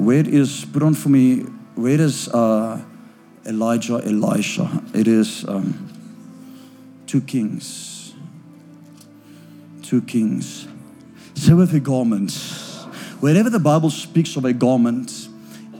where 0.00 0.26
is, 0.26 0.64
put 0.64 0.82
on 0.82 0.94
for 0.94 1.10
me, 1.10 1.40
where 1.74 2.00
is 2.00 2.28
uh, 2.28 2.82
Elijah, 3.44 4.00
Elisha? 4.02 4.82
It 4.94 5.06
is 5.06 5.44
um, 5.46 5.88
two 7.06 7.20
kings. 7.20 8.14
Two 9.82 10.00
kings. 10.00 10.66
Say 11.34 11.52
with 11.52 11.74
a 11.74 11.80
garment. 11.80 12.32
Wherever 13.20 13.50
the 13.50 13.58
Bible 13.58 13.90
speaks 13.90 14.36
of 14.36 14.46
a 14.46 14.54
garment, 14.54 15.28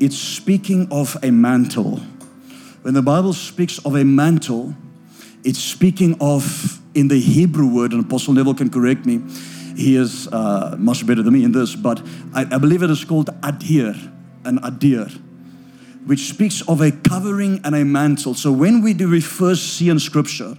it's 0.01 0.19
speaking 0.19 0.89
of 0.91 1.17
a 1.23 1.31
mantle. 1.31 2.01
When 2.83 2.93
the 2.93 3.03
Bible 3.03 3.33
speaks 3.33 3.79
of 3.87 3.95
a 3.95 4.05
mantle, 4.05 4.75
it's 5.45 5.59
speaking 5.59 6.17
of, 6.21 6.79
in 6.95 7.09
the 7.09 7.19
Hebrew 7.19 7.67
word, 7.67 7.93
and 7.93 8.05
Apostle 8.05 8.35
Neville 8.35 8.55
can 8.55 8.69
correct 8.69 9.07
me, 9.07 9.23
he 9.77 9.97
is 9.97 10.29
uh, 10.29 10.77
much 10.79 11.07
better 11.07 11.23
than 11.23 11.33
me 11.33 11.45
in 11.45 11.53
this, 11.53 11.75
but 11.75 12.03
I, 12.35 12.43
I 12.43 12.59
believe 12.59 12.83
it 12.83 12.91
is 12.91 13.05
called 13.05 13.29
adir, 13.41 14.10
an 14.45 14.59
adir, 14.59 15.11
which 16.07 16.29
speaks 16.29 16.63
of 16.69 16.81
a 16.81 16.91
covering 16.91 17.61
and 17.65 17.75
a 17.75 17.85
mantle. 17.85 18.35
So 18.35 18.53
when 18.53 18.83
we 18.83 18.95
do 18.95 19.11
we 19.11 19.21
first 19.21 19.75
see 19.75 19.89
in 19.89 19.99
Scripture 19.99 20.57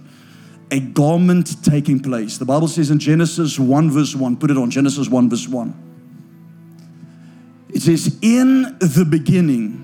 a 0.70 0.80
garment 0.80 1.62
taking 1.64 2.00
place, 2.00 2.38
the 2.38 2.44
Bible 2.44 2.68
says 2.68 2.90
in 2.90 2.98
Genesis 2.98 3.58
1 3.58 3.90
verse 3.90 4.14
1, 4.14 4.36
put 4.36 4.50
it 4.50 4.56
on 4.56 4.70
Genesis 4.70 5.08
1 5.08 5.28
verse 5.28 5.48
1. 5.48 5.90
It 7.72 7.80
says, 7.80 8.18
In 8.22 8.76
the 8.78 9.06
beginning, 9.08 9.82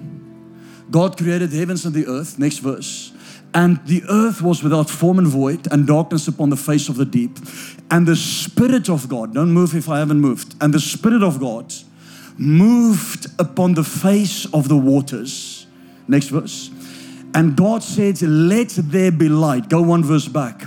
God 0.91 1.17
created 1.17 1.51
the 1.51 1.59
heavens 1.59 1.85
and 1.85 1.95
the 1.95 2.07
earth. 2.07 2.39
Next 2.39 2.59
verse. 2.59 3.13
And 3.55 3.85
the 3.87 4.03
earth 4.11 4.43
was 4.43 4.63
without 4.63 4.91
form 4.91 5.19
and 5.19 5.27
void, 5.27 5.67
and 5.73 5.87
darkness 5.87 6.29
upon 6.29 6.51
the 6.51 6.57
face 6.57 6.89
of 6.89 6.97
the 6.97 7.07
deep. 7.07 7.39
And 7.91 8.07
the 8.07 8.17
Spirit 8.17 8.91
of 8.91 9.09
God, 9.09 9.33
don't 9.35 9.53
move 9.53 9.75
if 9.75 9.89
I 9.89 9.99
haven't 9.99 10.21
moved, 10.21 10.55
and 10.61 10.73
the 10.73 10.81
Spirit 10.81 11.23
of 11.23 11.41
God 11.41 11.73
moved 12.39 13.27
upon 13.39 13.75
the 13.75 13.85
face 13.85 14.47
of 14.55 14.69
the 14.69 14.77
waters. 14.77 15.67
Next 16.07 16.29
verse. 16.29 16.71
And 17.35 17.57
God 17.57 17.83
said, 17.83 18.23
Let 18.23 18.71
there 18.71 19.11
be 19.11 19.29
light. 19.29 19.69
Go 19.69 19.83
one 19.83 20.03
verse 20.03 20.29
back. 20.29 20.63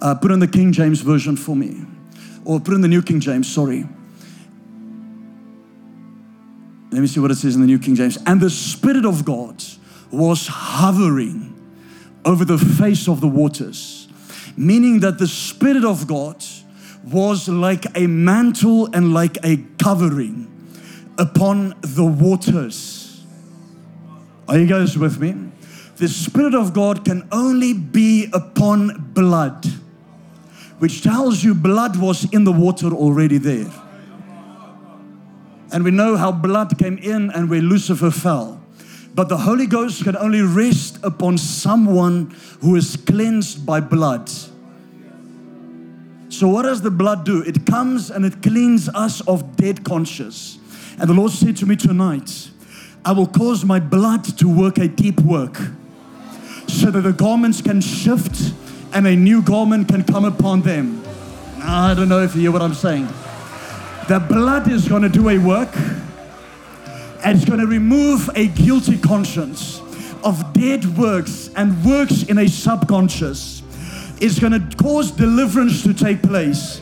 Uh, 0.00 0.14
put 0.16 0.32
in 0.32 0.40
the 0.40 0.48
King 0.48 0.72
James 0.72 1.00
Version 1.00 1.36
for 1.36 1.54
me. 1.54 1.82
Or 2.44 2.58
put 2.58 2.74
in 2.74 2.80
the 2.80 2.88
New 2.88 3.02
King 3.02 3.20
James, 3.20 3.52
sorry. 3.52 3.86
Let 6.90 7.00
me 7.00 7.06
see 7.06 7.20
what 7.20 7.30
it 7.30 7.36
says 7.36 7.54
in 7.54 7.60
the 7.60 7.66
New 7.66 7.78
King 7.78 7.94
James. 7.94 8.18
And 8.26 8.40
the 8.40 8.50
Spirit 8.50 9.04
of 9.06 9.24
God 9.24 9.62
was 10.10 10.48
hovering 10.48 11.48
over 12.24 12.44
the 12.44 12.58
face 12.58 13.08
of 13.08 13.20
the 13.20 13.28
waters, 13.28 14.08
meaning 14.56 15.00
that 15.00 15.18
the 15.18 15.26
Spirit 15.26 15.84
of 15.84 16.06
God 16.06 16.44
was 17.04 17.48
like 17.48 17.86
a 17.96 18.06
mantle 18.06 18.88
and 18.92 19.14
like 19.14 19.38
a 19.44 19.58
covering 19.78 20.48
upon 21.18 21.74
the 21.80 22.04
waters. 22.04 23.24
Are 24.48 24.58
you 24.58 24.66
guys 24.66 24.98
with 24.98 25.20
me? 25.20 25.34
The 25.96 26.08
Spirit 26.08 26.54
of 26.54 26.72
God 26.72 27.04
can 27.04 27.28
only 27.30 27.74
be 27.74 28.28
upon 28.32 29.12
blood, 29.14 29.66
which 30.78 31.02
tells 31.02 31.44
you 31.44 31.54
blood 31.54 31.96
was 31.96 32.24
in 32.32 32.44
the 32.44 32.52
water 32.52 32.88
already 32.88 33.38
there. 33.38 33.70
And 35.72 35.84
we 35.84 35.90
know 35.90 36.16
how 36.16 36.32
blood 36.32 36.76
came 36.78 36.98
in 36.98 37.30
and 37.30 37.48
where 37.48 37.62
Lucifer 37.62 38.10
fell. 38.10 38.60
But 39.14 39.28
the 39.28 39.38
Holy 39.38 39.66
Ghost 39.66 40.04
can 40.04 40.16
only 40.16 40.40
rest 40.40 40.98
upon 41.02 41.38
someone 41.38 42.34
who 42.60 42.76
is 42.76 42.96
cleansed 42.96 43.64
by 43.64 43.80
blood. 43.80 44.30
So, 46.30 46.48
what 46.48 46.62
does 46.62 46.80
the 46.80 46.90
blood 46.90 47.24
do? 47.24 47.42
It 47.42 47.66
comes 47.66 48.10
and 48.10 48.24
it 48.24 48.42
cleans 48.42 48.88
us 48.88 49.20
of 49.22 49.56
dead 49.56 49.84
conscience. 49.84 50.58
And 51.02 51.10
the 51.10 51.14
Lord 51.14 51.32
said 51.32 51.56
to 51.56 51.66
me 51.66 51.74
tonight, 51.74 52.48
I 53.04 53.10
will 53.10 53.26
cause 53.26 53.64
my 53.64 53.80
blood 53.80 54.22
to 54.38 54.48
work 54.48 54.78
a 54.78 54.86
deep 54.86 55.18
work 55.22 55.56
so 56.68 56.92
that 56.92 57.00
the 57.00 57.12
garments 57.12 57.60
can 57.60 57.80
shift 57.80 58.54
and 58.92 59.08
a 59.08 59.16
new 59.16 59.42
garment 59.42 59.88
can 59.88 60.04
come 60.04 60.24
upon 60.24 60.62
them. 60.62 61.02
I 61.60 61.94
don't 61.94 62.08
know 62.08 62.22
if 62.22 62.36
you 62.36 62.42
hear 62.42 62.52
what 62.52 62.62
I'm 62.62 62.74
saying. 62.74 63.08
The 64.06 64.24
blood 64.28 64.70
is 64.70 64.86
going 64.86 65.02
to 65.02 65.08
do 65.08 65.28
a 65.28 65.38
work 65.38 65.74
and 67.24 67.36
it's 67.36 67.44
going 67.44 67.58
to 67.58 67.66
remove 67.66 68.30
a 68.36 68.46
guilty 68.46 68.96
conscience 68.96 69.80
of 70.22 70.52
dead 70.52 70.84
works 70.96 71.50
and 71.56 71.84
works 71.84 72.22
in 72.22 72.38
a 72.38 72.48
subconscious. 72.48 73.64
It's 74.20 74.38
going 74.38 74.52
to 74.52 74.76
cause 74.76 75.10
deliverance 75.10 75.82
to 75.82 75.94
take 75.94 76.22
place. 76.22 76.80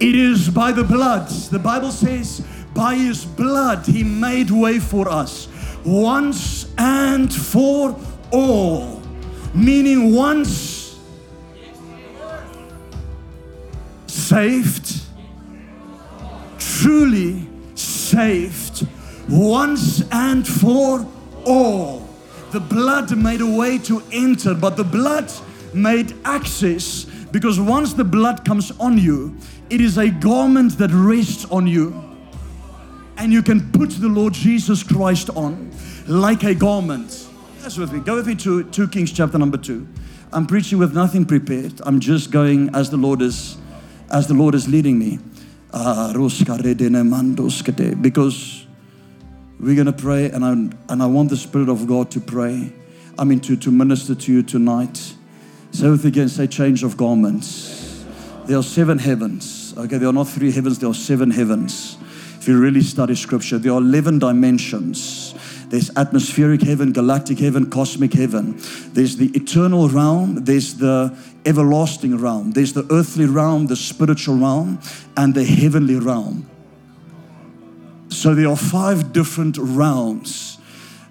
It 0.00 0.16
is 0.16 0.50
by 0.50 0.72
the 0.72 0.84
blood. 0.84 1.30
The 1.30 1.58
Bible 1.58 1.92
says, 1.92 2.46
by 2.74 2.94
his 2.94 3.24
blood, 3.24 3.86
he 3.86 4.02
made 4.02 4.50
way 4.50 4.78
for 4.78 5.08
us 5.08 5.48
once 5.84 6.72
and 6.78 7.32
for 7.32 7.96
all. 8.30 9.02
Meaning, 9.54 10.14
once 10.14 10.98
saved, 14.06 15.02
truly 16.58 17.46
saved 17.74 18.86
once 19.28 20.02
and 20.10 20.46
for 20.46 21.06
all. 21.44 22.08
The 22.50 22.60
blood 22.60 23.16
made 23.16 23.40
a 23.40 23.46
way 23.46 23.78
to 23.78 24.02
enter, 24.12 24.54
but 24.54 24.76
the 24.76 24.84
blood 24.84 25.30
made 25.74 26.14
access 26.24 27.04
because 27.04 27.58
once 27.58 27.94
the 27.94 28.04
blood 28.04 28.44
comes 28.44 28.70
on 28.78 28.98
you, 28.98 29.34
it 29.70 29.80
is 29.80 29.96
a 29.96 30.10
garment 30.10 30.76
that 30.78 30.90
rests 30.90 31.46
on 31.46 31.66
you. 31.66 32.11
And 33.22 33.32
you 33.32 33.40
can 33.40 33.70
put 33.70 33.90
the 33.90 34.08
Lord 34.08 34.32
Jesus 34.32 34.82
Christ 34.82 35.30
on 35.30 35.70
like 36.08 36.42
a 36.42 36.56
garment. 36.56 37.28
That's 37.60 37.78
with 37.78 37.92
me. 37.92 38.00
Go 38.00 38.16
with 38.16 38.26
me 38.26 38.34
to 38.34 38.64
2 38.64 38.88
Kings 38.88 39.12
chapter 39.12 39.38
number 39.38 39.56
2. 39.56 39.86
I'm 40.32 40.44
preaching 40.44 40.80
with 40.80 40.92
nothing 40.92 41.24
prepared. 41.24 41.80
I'm 41.86 42.00
just 42.00 42.32
going 42.32 42.74
as 42.74 42.90
the 42.90 42.96
Lord 42.96 43.22
is 43.22 43.58
as 44.10 44.26
the 44.26 44.34
Lord 44.34 44.56
is 44.56 44.68
leading 44.68 44.98
me. 44.98 45.20
Ah, 45.72 46.10
because 46.12 46.42
we're 49.60 49.76
going 49.76 49.86
to 49.86 49.92
pray, 49.92 50.28
and 50.28 50.44
I, 50.44 50.50
and 50.92 51.00
I 51.00 51.06
want 51.06 51.30
the 51.30 51.36
Spirit 51.36 51.68
of 51.68 51.86
God 51.86 52.10
to 52.10 52.20
pray. 52.20 52.72
I 53.16 53.22
mean, 53.22 53.38
to, 53.42 53.56
to 53.56 53.70
minister 53.70 54.16
to 54.16 54.32
you 54.32 54.42
tonight. 54.42 55.14
Say 55.70 55.88
with 55.88 56.04
again, 56.04 56.28
say 56.28 56.48
change 56.48 56.82
of 56.82 56.96
garments. 56.96 58.04
There 58.46 58.58
are 58.58 58.64
seven 58.64 58.98
heavens. 58.98 59.74
Okay, 59.78 59.98
there 59.98 60.08
are 60.08 60.12
not 60.12 60.26
three 60.26 60.50
heavens, 60.50 60.80
there 60.80 60.90
are 60.90 60.94
seven 60.94 61.30
heavens. 61.30 61.98
If 62.42 62.48
you 62.48 62.58
really 62.58 62.80
study 62.80 63.14
scripture, 63.14 63.56
there 63.56 63.70
are 63.70 63.78
11 63.78 64.18
dimensions. 64.18 65.32
There's 65.68 65.96
atmospheric 65.96 66.60
heaven, 66.62 66.90
galactic 66.92 67.38
heaven, 67.38 67.70
cosmic 67.70 68.14
heaven. 68.14 68.56
There's 68.94 69.16
the 69.16 69.26
eternal 69.26 69.88
realm, 69.88 70.44
there's 70.44 70.74
the 70.74 71.16
everlasting 71.46 72.18
realm, 72.18 72.50
there's 72.50 72.72
the 72.72 72.84
earthly 72.90 73.26
realm, 73.26 73.68
the 73.68 73.76
spiritual 73.76 74.38
realm, 74.38 74.80
and 75.16 75.36
the 75.36 75.44
heavenly 75.44 76.00
realm. 76.00 76.50
So 78.08 78.34
there 78.34 78.48
are 78.48 78.56
five 78.56 79.12
different 79.12 79.56
realms, 79.56 80.58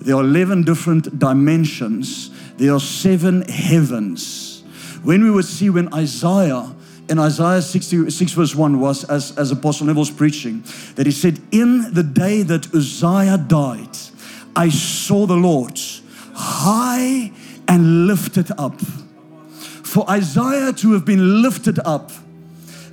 there 0.01 0.17
are 0.17 0.23
11 0.23 0.63
different 0.63 1.17
dimensions, 1.17 2.29
there 2.57 2.73
are 2.73 2.79
seven 2.81 3.43
heavens. 3.43 4.65
When 5.01 5.23
we 5.23 5.31
would 5.31 5.45
see 5.45 5.69
when 5.69 5.93
Isaiah 5.93 6.75
in 7.11 7.19
Isaiah 7.19 7.61
66 7.61 8.31
verse 8.31 8.55
1 8.55 8.79
was 8.79 9.03
as, 9.03 9.37
as 9.37 9.51
Apostle 9.51 9.87
Neville 9.87 9.99
was 9.99 10.09
preaching, 10.09 10.63
that 10.95 11.05
he 11.05 11.11
said, 11.11 11.41
In 11.51 11.93
the 11.93 12.03
day 12.03 12.41
that 12.41 12.73
Uzziah 12.73 13.37
died, 13.37 13.97
I 14.55 14.69
saw 14.69 15.25
the 15.25 15.35
Lord 15.35 15.77
high 16.33 17.33
and 17.67 18.07
lifted 18.07 18.49
up. 18.57 18.79
For 18.79 20.09
Isaiah 20.09 20.71
to 20.71 20.93
have 20.93 21.03
been 21.03 21.41
lifted 21.41 21.79
up, 21.79 22.11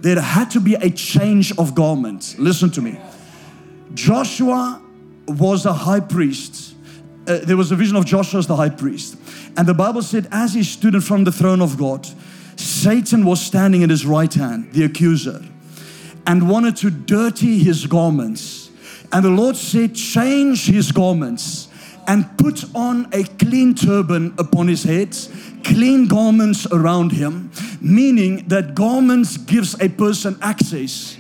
there 0.01 0.21
had 0.21 0.50
to 0.50 0.61
be 0.61 0.75
a 0.75 0.91
change 0.91 1.56
of 1.56 1.77
garment. 1.77 2.35
Listen 2.41 2.71
to 2.73 2.83
me. 2.83 2.99
Joshua 3.95 4.83
was 5.29 5.65
a 5.65 5.73
high 5.73 6.00
priest. 6.00 6.75
Uh, 7.29 7.38
there 7.44 7.56
was 7.56 7.70
a 7.70 7.76
vision 7.76 7.97
of 7.97 8.05
Joshua 8.05 8.41
as 8.41 8.49
the 8.49 8.56
high 8.56 8.69
priest. 8.69 9.17
And 9.56 9.69
the 9.69 9.75
Bible 9.75 10.03
said, 10.03 10.26
as 10.32 10.55
he 10.55 10.65
stood 10.65 10.97
in 10.97 11.00
front 11.03 11.29
of 11.29 11.35
the 11.35 11.38
throne 11.38 11.61
of 11.61 11.79
God, 11.79 12.09
Satan 12.83 13.25
was 13.25 13.41
standing 13.41 13.83
at 13.83 13.91
his 13.91 14.07
right 14.07 14.33
hand, 14.33 14.73
the 14.73 14.85
accuser, 14.85 15.43
and 16.27 16.49
wanted 16.49 16.77
to 16.77 16.91
dirty 16.91 17.59
his 17.59 17.87
garments. 17.87 18.71
And 19.13 19.25
the 19.25 19.31
Lord 19.31 19.57
said, 19.57 19.95
Change 19.95 20.67
his 20.67 20.93
garments 20.93 21.69
and 22.07 22.27
put 22.39 22.65
on 22.75 23.09
a 23.13 23.25
clean 23.25 23.75
turban 23.75 24.35
upon 24.39 24.69
his 24.69 24.85
head, 24.85 25.17
clean 25.65 26.07
garments 26.07 26.67
around 26.73 27.13
him, 27.13 27.51
meaning 27.81 28.47
that 28.49 28.75
garments 28.75 29.37
gives 29.37 29.81
a 29.81 29.89
person 29.89 30.39
access 30.41 31.19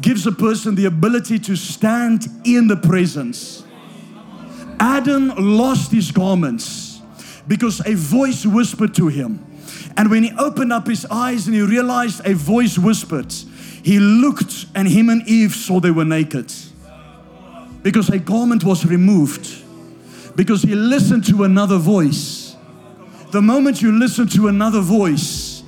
gives 0.00 0.26
a 0.26 0.32
person 0.32 0.74
the 0.74 0.84
ability 0.84 1.38
to 1.38 1.56
stand 1.56 2.26
in 2.44 2.68
the 2.68 2.76
presence. 2.76 3.64
Adam 4.78 5.32
lost 5.36 5.90
his 5.90 6.10
garments 6.10 7.00
because 7.48 7.80
a 7.86 7.94
voice 7.94 8.44
whispered 8.44 8.94
to 8.94 9.08
him. 9.08 9.44
And 9.96 10.10
when 10.10 10.24
he 10.24 10.32
opened 10.38 10.72
up 10.72 10.86
his 10.86 11.06
eyes 11.10 11.46
and 11.46 11.54
he 11.54 11.62
realized 11.62 12.26
a 12.26 12.34
voice 12.34 12.78
whispered, 12.78 13.32
he 13.82 13.98
looked 13.98 14.66
and 14.74 14.86
him 14.86 15.08
and 15.08 15.26
Eve 15.26 15.52
saw 15.52 15.80
they 15.80 15.90
were 15.90 16.04
naked 16.04 16.52
because 17.82 18.08
a 18.08 18.18
garment 18.18 18.64
was 18.64 18.84
removed, 18.84 19.62
because 20.34 20.62
he 20.62 20.74
listened 20.74 21.24
to 21.24 21.44
another 21.44 21.78
voice. 21.78 22.56
The 23.30 23.40
moment 23.40 23.80
you 23.80 23.92
listen 23.92 24.26
to 24.30 24.48
another 24.48 24.80
voice, 24.80 25.62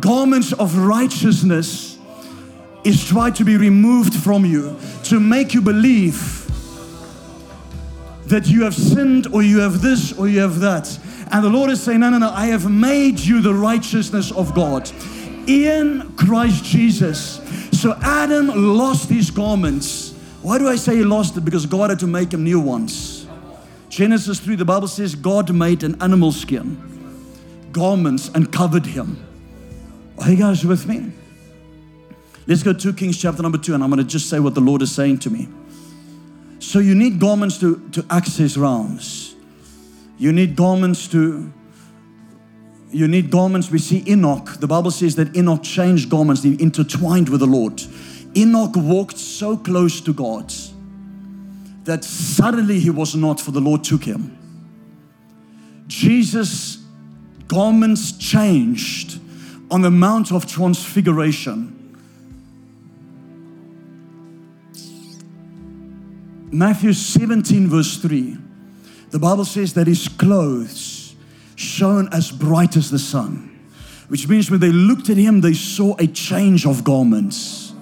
garments 0.00 0.52
of 0.52 0.76
righteousness 0.76 1.96
is 2.82 3.06
tried 3.06 3.36
to 3.36 3.44
be 3.44 3.56
removed 3.56 4.14
from 4.14 4.44
you 4.44 4.76
to 5.04 5.20
make 5.20 5.54
you 5.54 5.60
believe 5.62 6.44
that 8.26 8.48
you 8.48 8.64
have 8.64 8.74
sinned 8.74 9.28
or 9.28 9.42
you 9.42 9.60
have 9.60 9.80
this 9.80 10.12
or 10.18 10.28
you 10.28 10.40
have 10.40 10.58
that. 10.60 10.98
And 11.34 11.42
the 11.42 11.50
Lord 11.50 11.68
is 11.68 11.82
saying, 11.82 11.98
No, 11.98 12.10
no, 12.10 12.18
no, 12.18 12.30
I 12.30 12.46
have 12.46 12.70
made 12.70 13.18
you 13.18 13.42
the 13.42 13.52
righteousness 13.52 14.30
of 14.30 14.54
God 14.54 14.88
in 15.48 16.14
Christ 16.16 16.64
Jesus. 16.64 17.40
So 17.72 17.98
Adam 18.02 18.46
lost 18.46 19.10
his 19.10 19.32
garments. 19.32 20.12
Why 20.42 20.58
do 20.58 20.68
I 20.68 20.76
say 20.76 20.94
he 20.94 21.02
lost 21.02 21.36
it? 21.36 21.44
Because 21.44 21.66
God 21.66 21.90
had 21.90 21.98
to 21.98 22.06
make 22.06 22.32
him 22.32 22.44
new 22.44 22.60
ones. 22.60 23.26
Genesis 23.88 24.38
3, 24.38 24.54
the 24.54 24.64
Bible 24.64 24.86
says 24.86 25.16
God 25.16 25.52
made 25.52 25.82
an 25.82 26.00
animal 26.00 26.30
skin, 26.30 26.80
garments, 27.72 28.28
and 28.28 28.52
covered 28.52 28.86
him. 28.86 29.26
Are 30.18 30.30
you 30.30 30.36
guys 30.36 30.64
with 30.64 30.86
me? 30.86 31.10
Let's 32.46 32.62
go 32.62 32.72
to 32.72 32.92
Kings 32.92 33.20
chapter 33.20 33.42
number 33.42 33.58
2, 33.58 33.74
and 33.74 33.82
I'm 33.82 33.90
going 33.90 33.98
to 33.98 34.08
just 34.08 34.30
say 34.30 34.38
what 34.38 34.54
the 34.54 34.60
Lord 34.60 34.82
is 34.82 34.94
saying 34.94 35.18
to 35.20 35.30
me. 35.30 35.48
So 36.60 36.78
you 36.78 36.94
need 36.94 37.18
garments 37.18 37.58
to, 37.58 37.88
to 37.90 38.06
access 38.08 38.56
realms. 38.56 39.33
You 40.24 40.32
need 40.32 40.56
garments 40.56 41.06
to 41.08 41.52
you 42.90 43.06
need 43.06 43.30
garments. 43.30 43.70
We 43.70 43.78
see 43.78 44.02
Enoch. 44.08 44.58
The 44.58 44.66
Bible 44.66 44.90
says 44.90 45.16
that 45.16 45.36
Enoch 45.36 45.62
changed 45.62 46.08
garments, 46.08 46.42
he 46.42 46.56
intertwined 46.62 47.28
with 47.28 47.40
the 47.40 47.46
Lord. 47.46 47.82
Enoch 48.34 48.74
walked 48.74 49.18
so 49.18 49.54
close 49.54 50.00
to 50.00 50.14
God 50.14 50.50
that 51.84 52.04
suddenly 52.04 52.80
he 52.80 52.88
was 52.88 53.14
not, 53.14 53.38
for 53.38 53.50
the 53.50 53.60
Lord 53.60 53.84
took 53.84 54.04
him. 54.04 54.34
Jesus' 55.88 56.82
garments 57.46 58.12
changed 58.12 59.20
on 59.70 59.82
the 59.82 59.90
Mount 59.90 60.32
of 60.32 60.46
Transfiguration. 60.46 61.70
Matthew 66.50 66.94
17, 66.94 67.68
verse 67.68 67.98
3, 67.98 68.38
the 69.14 69.20
Bible 69.20 69.44
says 69.44 69.74
that 69.74 69.86
his 69.86 70.08
clothes 70.08 71.14
shone 71.54 72.08
as 72.12 72.32
bright 72.32 72.76
as 72.76 72.90
the 72.90 72.98
sun, 72.98 73.70
which 74.08 74.28
means 74.28 74.50
when 74.50 74.58
they 74.58 74.72
looked 74.72 75.08
at 75.08 75.16
him, 75.16 75.40
they 75.40 75.52
saw 75.52 75.94
a 76.00 76.08
change 76.08 76.66
of 76.66 76.82
garments. 76.82 77.72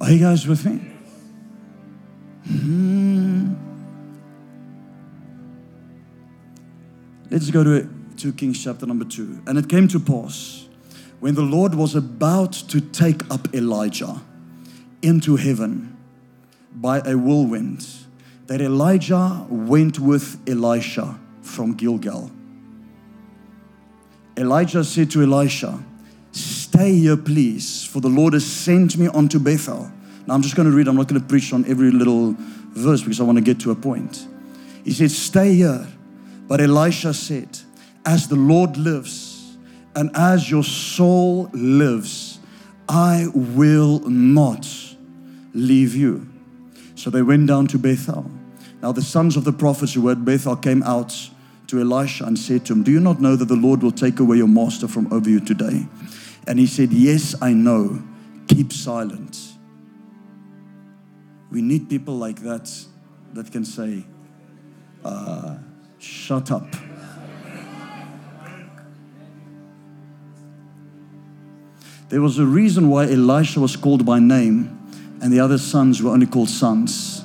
Are 0.00 0.10
you 0.10 0.18
guys 0.18 0.46
with 0.46 0.64
me? 0.64 0.80
Hmm. 2.46 3.52
Let's 7.30 7.50
go 7.50 7.62
to 7.62 7.86
2 8.16 8.32
Kings 8.32 8.64
chapter 8.64 8.86
number 8.86 9.04
2. 9.04 9.42
And 9.46 9.58
it 9.58 9.68
came 9.68 9.88
to 9.88 10.00
pass 10.00 10.68
when 11.20 11.34
the 11.34 11.42
Lord 11.42 11.74
was 11.74 11.94
about 11.94 12.54
to 12.70 12.80
take 12.80 13.30
up 13.30 13.54
Elijah 13.54 14.22
into 15.02 15.36
heaven 15.36 15.98
by 16.72 17.00
a 17.00 17.14
whirlwind 17.18 18.03
that 18.46 18.60
Elijah 18.60 19.46
went 19.48 19.98
with 19.98 20.38
Elisha 20.48 21.18
from 21.42 21.74
Gilgal. 21.74 22.30
Elijah 24.36 24.84
said 24.84 25.10
to 25.12 25.22
Elisha, 25.22 25.82
Stay 26.32 26.96
here, 26.96 27.16
please, 27.16 27.84
for 27.84 28.00
the 28.00 28.08
Lord 28.08 28.32
has 28.32 28.44
sent 28.44 28.96
me 28.96 29.06
unto 29.06 29.38
Bethel. 29.38 29.90
Now 30.26 30.34
I'm 30.34 30.42
just 30.42 30.56
going 30.56 30.68
to 30.68 30.76
read, 30.76 30.88
I'm 30.88 30.96
not 30.96 31.06
going 31.06 31.20
to 31.20 31.26
preach 31.26 31.52
on 31.52 31.64
every 31.66 31.90
little 31.90 32.34
verse 32.38 33.00
because 33.00 33.20
I 33.20 33.24
want 33.24 33.38
to 33.38 33.44
get 33.44 33.60
to 33.60 33.70
a 33.70 33.76
point. 33.76 34.26
He 34.84 34.92
said, 34.92 35.10
Stay 35.10 35.54
here. 35.54 35.86
But 36.48 36.60
Elisha 36.60 37.14
said, 37.14 37.58
As 38.04 38.28
the 38.28 38.36
Lord 38.36 38.76
lives 38.76 39.56
and 39.94 40.10
as 40.14 40.50
your 40.50 40.64
soul 40.64 41.48
lives, 41.52 42.40
I 42.88 43.28
will 43.32 44.00
not 44.00 44.68
leave 45.54 45.94
you. 45.94 46.33
So 47.04 47.10
they 47.10 47.20
went 47.20 47.48
down 47.48 47.66
to 47.66 47.76
Bethel. 47.76 48.30
Now 48.80 48.90
the 48.90 49.02
sons 49.02 49.36
of 49.36 49.44
the 49.44 49.52
prophets 49.52 49.92
who 49.92 50.00
were 50.00 50.12
at 50.12 50.24
Bethel 50.24 50.56
came 50.56 50.82
out 50.84 51.14
to 51.66 51.78
Elisha 51.78 52.24
and 52.24 52.38
said 52.38 52.64
to 52.64 52.72
him, 52.72 52.82
Do 52.82 52.90
you 52.90 52.98
not 52.98 53.20
know 53.20 53.36
that 53.36 53.44
the 53.44 53.56
Lord 53.56 53.82
will 53.82 53.92
take 53.92 54.20
away 54.20 54.38
your 54.38 54.48
master 54.48 54.88
from 54.88 55.12
over 55.12 55.28
you 55.28 55.38
today? 55.38 55.86
And 56.46 56.58
he 56.58 56.66
said, 56.66 56.94
Yes, 56.94 57.34
I 57.42 57.52
know. 57.52 58.02
Keep 58.48 58.72
silent. 58.72 59.38
We 61.50 61.60
need 61.60 61.90
people 61.90 62.16
like 62.16 62.40
that 62.40 62.72
that 63.34 63.52
can 63.52 63.66
say, 63.66 64.06
uh, 65.04 65.58
Shut 65.98 66.50
up. 66.50 66.74
There 72.08 72.22
was 72.22 72.38
a 72.38 72.46
reason 72.46 72.88
why 72.88 73.12
Elisha 73.12 73.60
was 73.60 73.76
called 73.76 74.06
by 74.06 74.20
name 74.20 74.83
and 75.24 75.32
the 75.32 75.40
other 75.40 75.56
sons 75.56 76.02
were 76.02 76.10
only 76.10 76.26
called 76.26 76.50
sons. 76.50 77.24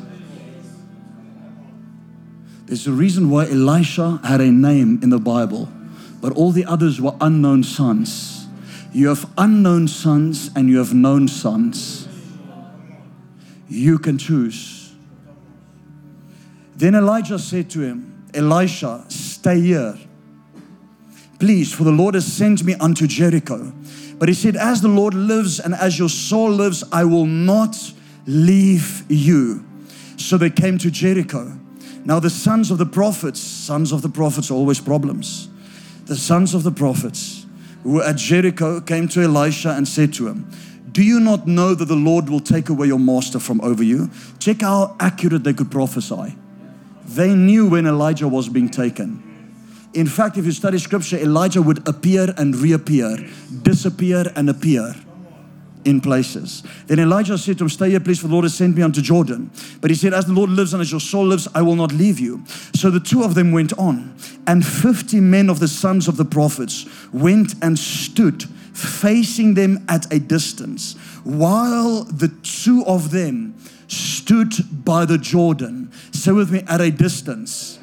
There's 2.66 2.88
a 2.88 2.94
reason 2.94 3.30
why 3.30 3.44
Elisha 3.44 4.22
had 4.24 4.40
a 4.40 4.50
name 4.50 5.02
in 5.04 5.10
the 5.10 5.20
Bible, 5.20 5.68
but 6.22 6.32
all 6.32 6.52
the 6.52 6.64
others 6.64 7.02
were 7.02 7.14
unknown 7.20 7.62
sons. 7.64 8.48
You 8.94 9.10
have 9.10 9.30
unknown 9.38 9.90
sons 9.90 10.50
and 10.56 10.70
you 10.70 10.78
have 10.78 10.94
known 10.94 11.28
sons. 11.28 12.08
You 13.68 14.00
can 14.00 14.18
choose. 14.18 14.94
Then 16.78 16.96
Elijah 16.96 17.38
said 17.38 17.70
to 17.72 17.82
him, 17.82 18.30
Elisha, 18.34 19.04
stay 19.10 19.60
here. 19.60 19.98
Please, 21.38 21.74
for 21.74 21.84
the 21.84 21.92
Lord 21.92 22.16
has 22.16 22.32
sent 22.32 22.64
me 22.64 22.76
unto 22.76 23.08
Jericho. 23.08 23.74
But 24.20 24.28
he 24.28 24.36
said, 24.36 24.56
As 24.58 24.82
the 24.82 24.90
Lord 24.90 25.14
lives 25.14 25.60
and 25.60 25.74
as 25.74 25.98
your 25.98 26.10
soul 26.10 26.52
lives, 26.52 26.84
I 26.92 27.06
will 27.06 27.26
not 27.26 27.94
leave 28.28 29.10
you. 29.10 29.66
So 30.18 30.38
they 30.38 30.50
came 30.50 30.78
to 30.80 30.92
Jericho. 30.92 31.58
Now, 32.04 32.20
the 32.20 32.30
sons 32.30 32.70
of 32.70 32.78
the 32.78 32.86
prophets, 32.86 33.40
sons 33.40 33.92
of 33.92 34.02
the 34.02 34.10
prophets 34.10 34.52
always 34.52 34.80
problems. 34.80 35.50
The 36.06 36.16
sons 36.16 36.54
of 36.54 36.64
the 36.64 36.72
prophets 36.72 37.46
who 37.84 37.94
were 37.94 38.04
at 38.04 38.18
Jericho 38.18 38.82
came 38.82 39.08
to 39.10 39.22
Elisha 39.22 39.72
and 39.72 39.88
said 39.88 40.14
to 40.16 40.28
him, 40.28 40.50
Do 40.92 41.02
you 41.02 41.20
not 41.20 41.48
know 41.48 41.74
that 41.74 41.86
the 41.86 41.96
Lord 41.96 42.30
will 42.30 42.40
take 42.42 42.68
away 42.68 42.88
your 42.88 43.00
master 43.00 43.40
from 43.40 43.62
over 43.62 43.84
you? 43.84 44.10
Check 44.40 44.62
how 44.62 44.98
accurate 45.00 45.44
they 45.44 45.54
could 45.54 45.72
prophesy. 45.72 46.36
They 47.06 47.34
knew 47.34 47.70
when 47.70 47.86
Elijah 47.86 48.28
was 48.28 48.50
being 48.50 48.70
taken. 48.70 49.29
In 49.94 50.08
fact, 50.08 50.38
if 50.38 50.46
you 50.46 50.52
study 50.52 50.78
scripture, 50.78 51.18
Elijah 51.18 51.62
would 51.62 51.88
appear 51.88 52.34
and 52.38 52.56
reappear, 52.56 53.18
disappear 53.64 54.26
and 54.36 54.50
appear 54.50 54.94
in 55.86 56.02
places. 56.02 56.62
Then 56.88 57.00
Elijah 57.00 57.38
said 57.38 57.58
to 57.58 57.64
him, 57.64 57.70
Stay 57.70 57.90
here, 57.90 58.00
please, 58.00 58.20
for 58.20 58.28
the 58.28 58.34
Lord 58.34 58.46
has 58.46 58.54
sent 58.54 58.76
me 58.76 58.84
unto 58.84 59.02
Jordan. 59.02 59.50
But 59.82 59.90
he 59.90 59.96
said, 59.96 60.14
As 60.14 60.26
the 60.26 60.34
Lord 60.34 60.50
lives 60.52 60.74
and 60.74 60.82
as 60.82 60.92
your 60.92 61.00
soul 61.00 61.26
lives, 61.26 61.48
I 61.56 61.62
will 61.62 61.76
not 61.76 61.92
leave 61.92 62.20
you. 62.20 62.44
So 62.76 62.90
the 62.92 63.00
two 63.00 63.24
of 63.24 63.34
them 63.34 63.52
went 63.52 63.74
on, 63.80 64.16
and 64.46 64.66
fifty 64.66 65.20
men 65.20 65.50
of 65.50 65.60
the 65.60 65.68
sons 65.68 66.08
of 66.08 66.18
the 66.18 66.26
prophets 66.26 66.86
went 67.12 67.56
and 67.62 67.80
stood 67.80 68.44
facing 68.74 69.56
them 69.56 69.84
at 69.90 70.12
a 70.14 70.20
distance, 70.20 70.94
while 71.24 72.04
the 72.04 72.30
two 72.44 72.84
of 72.86 73.12
them 73.12 73.56
stood 73.88 74.54
by 74.86 75.06
the 75.06 75.18
Jordan. 75.18 75.92
Say 76.12 76.32
with 76.32 76.52
me, 76.52 76.64
at 76.68 76.82
a 76.82 76.92
distance. 76.92 77.79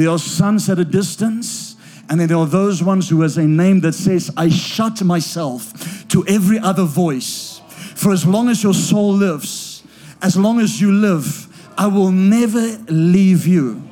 There 0.00 0.08
are 0.08 0.18
sons 0.18 0.70
at 0.70 0.78
a 0.78 0.84
distance, 0.86 1.76
and 2.08 2.18
then 2.18 2.28
there 2.28 2.38
are 2.38 2.46
those 2.46 2.82
ones 2.82 3.10
who 3.10 3.20
has 3.20 3.36
a 3.36 3.46
name 3.46 3.80
that 3.80 3.92
says, 3.92 4.30
I 4.34 4.48
shut 4.48 5.02
myself 5.02 6.08
to 6.08 6.26
every 6.26 6.58
other 6.58 6.84
voice. 6.84 7.60
For 7.96 8.10
as 8.10 8.24
long 8.24 8.48
as 8.48 8.62
your 8.62 8.72
soul 8.72 9.12
lives, 9.12 9.82
as 10.22 10.38
long 10.38 10.58
as 10.58 10.80
you 10.80 10.90
live, 10.90 11.46
I 11.76 11.88
will 11.88 12.10
never 12.10 12.78
leave 12.88 13.46
you. 13.46 13.82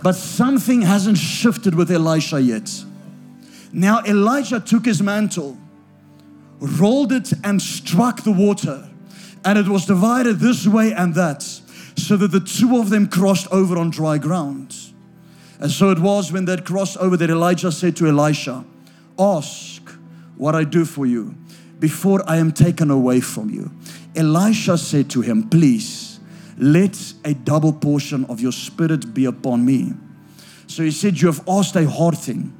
But 0.00 0.12
something 0.12 0.82
hasn't 0.82 1.18
shifted 1.18 1.74
with 1.74 1.90
Elisha 1.90 2.40
yet. 2.40 2.70
Now 3.72 4.00
Elijah 4.04 4.60
took 4.60 4.84
his 4.84 5.02
mantle, 5.02 5.58
rolled 6.60 7.10
it, 7.10 7.32
and 7.42 7.60
struck 7.60 8.22
the 8.22 8.30
water, 8.30 8.88
and 9.44 9.58
it 9.58 9.66
was 9.66 9.86
divided 9.86 10.38
this 10.38 10.68
way 10.68 10.92
and 10.92 11.16
that, 11.16 11.42
so 11.42 12.16
that 12.16 12.30
the 12.30 12.38
two 12.38 12.78
of 12.78 12.90
them 12.90 13.08
crossed 13.08 13.50
over 13.50 13.76
on 13.76 13.90
dry 13.90 14.18
ground. 14.18 14.91
And 15.62 15.70
so 15.70 15.90
it 15.90 16.00
was 16.00 16.32
when 16.32 16.44
that 16.46 16.64
crossed 16.66 16.96
over 16.96 17.16
that 17.16 17.30
Elijah 17.30 17.70
said 17.70 17.96
to 17.98 18.08
Elisha, 18.08 18.64
Ask 19.16 19.88
what 20.36 20.56
I 20.56 20.64
do 20.64 20.84
for 20.84 21.06
you 21.06 21.36
before 21.78 22.20
I 22.28 22.38
am 22.38 22.50
taken 22.50 22.90
away 22.90 23.20
from 23.20 23.48
you. 23.48 23.70
Elisha 24.16 24.76
said 24.76 25.08
to 25.10 25.20
him, 25.20 25.48
Please 25.48 26.18
let 26.58 27.14
a 27.24 27.34
double 27.34 27.72
portion 27.72 28.24
of 28.24 28.40
your 28.40 28.50
spirit 28.50 29.14
be 29.14 29.24
upon 29.24 29.64
me. 29.64 29.92
So 30.66 30.82
he 30.82 30.90
said, 30.90 31.20
You 31.20 31.28
have 31.28 31.48
asked 31.48 31.76
a 31.76 31.88
hard 31.88 32.18
thing. 32.18 32.52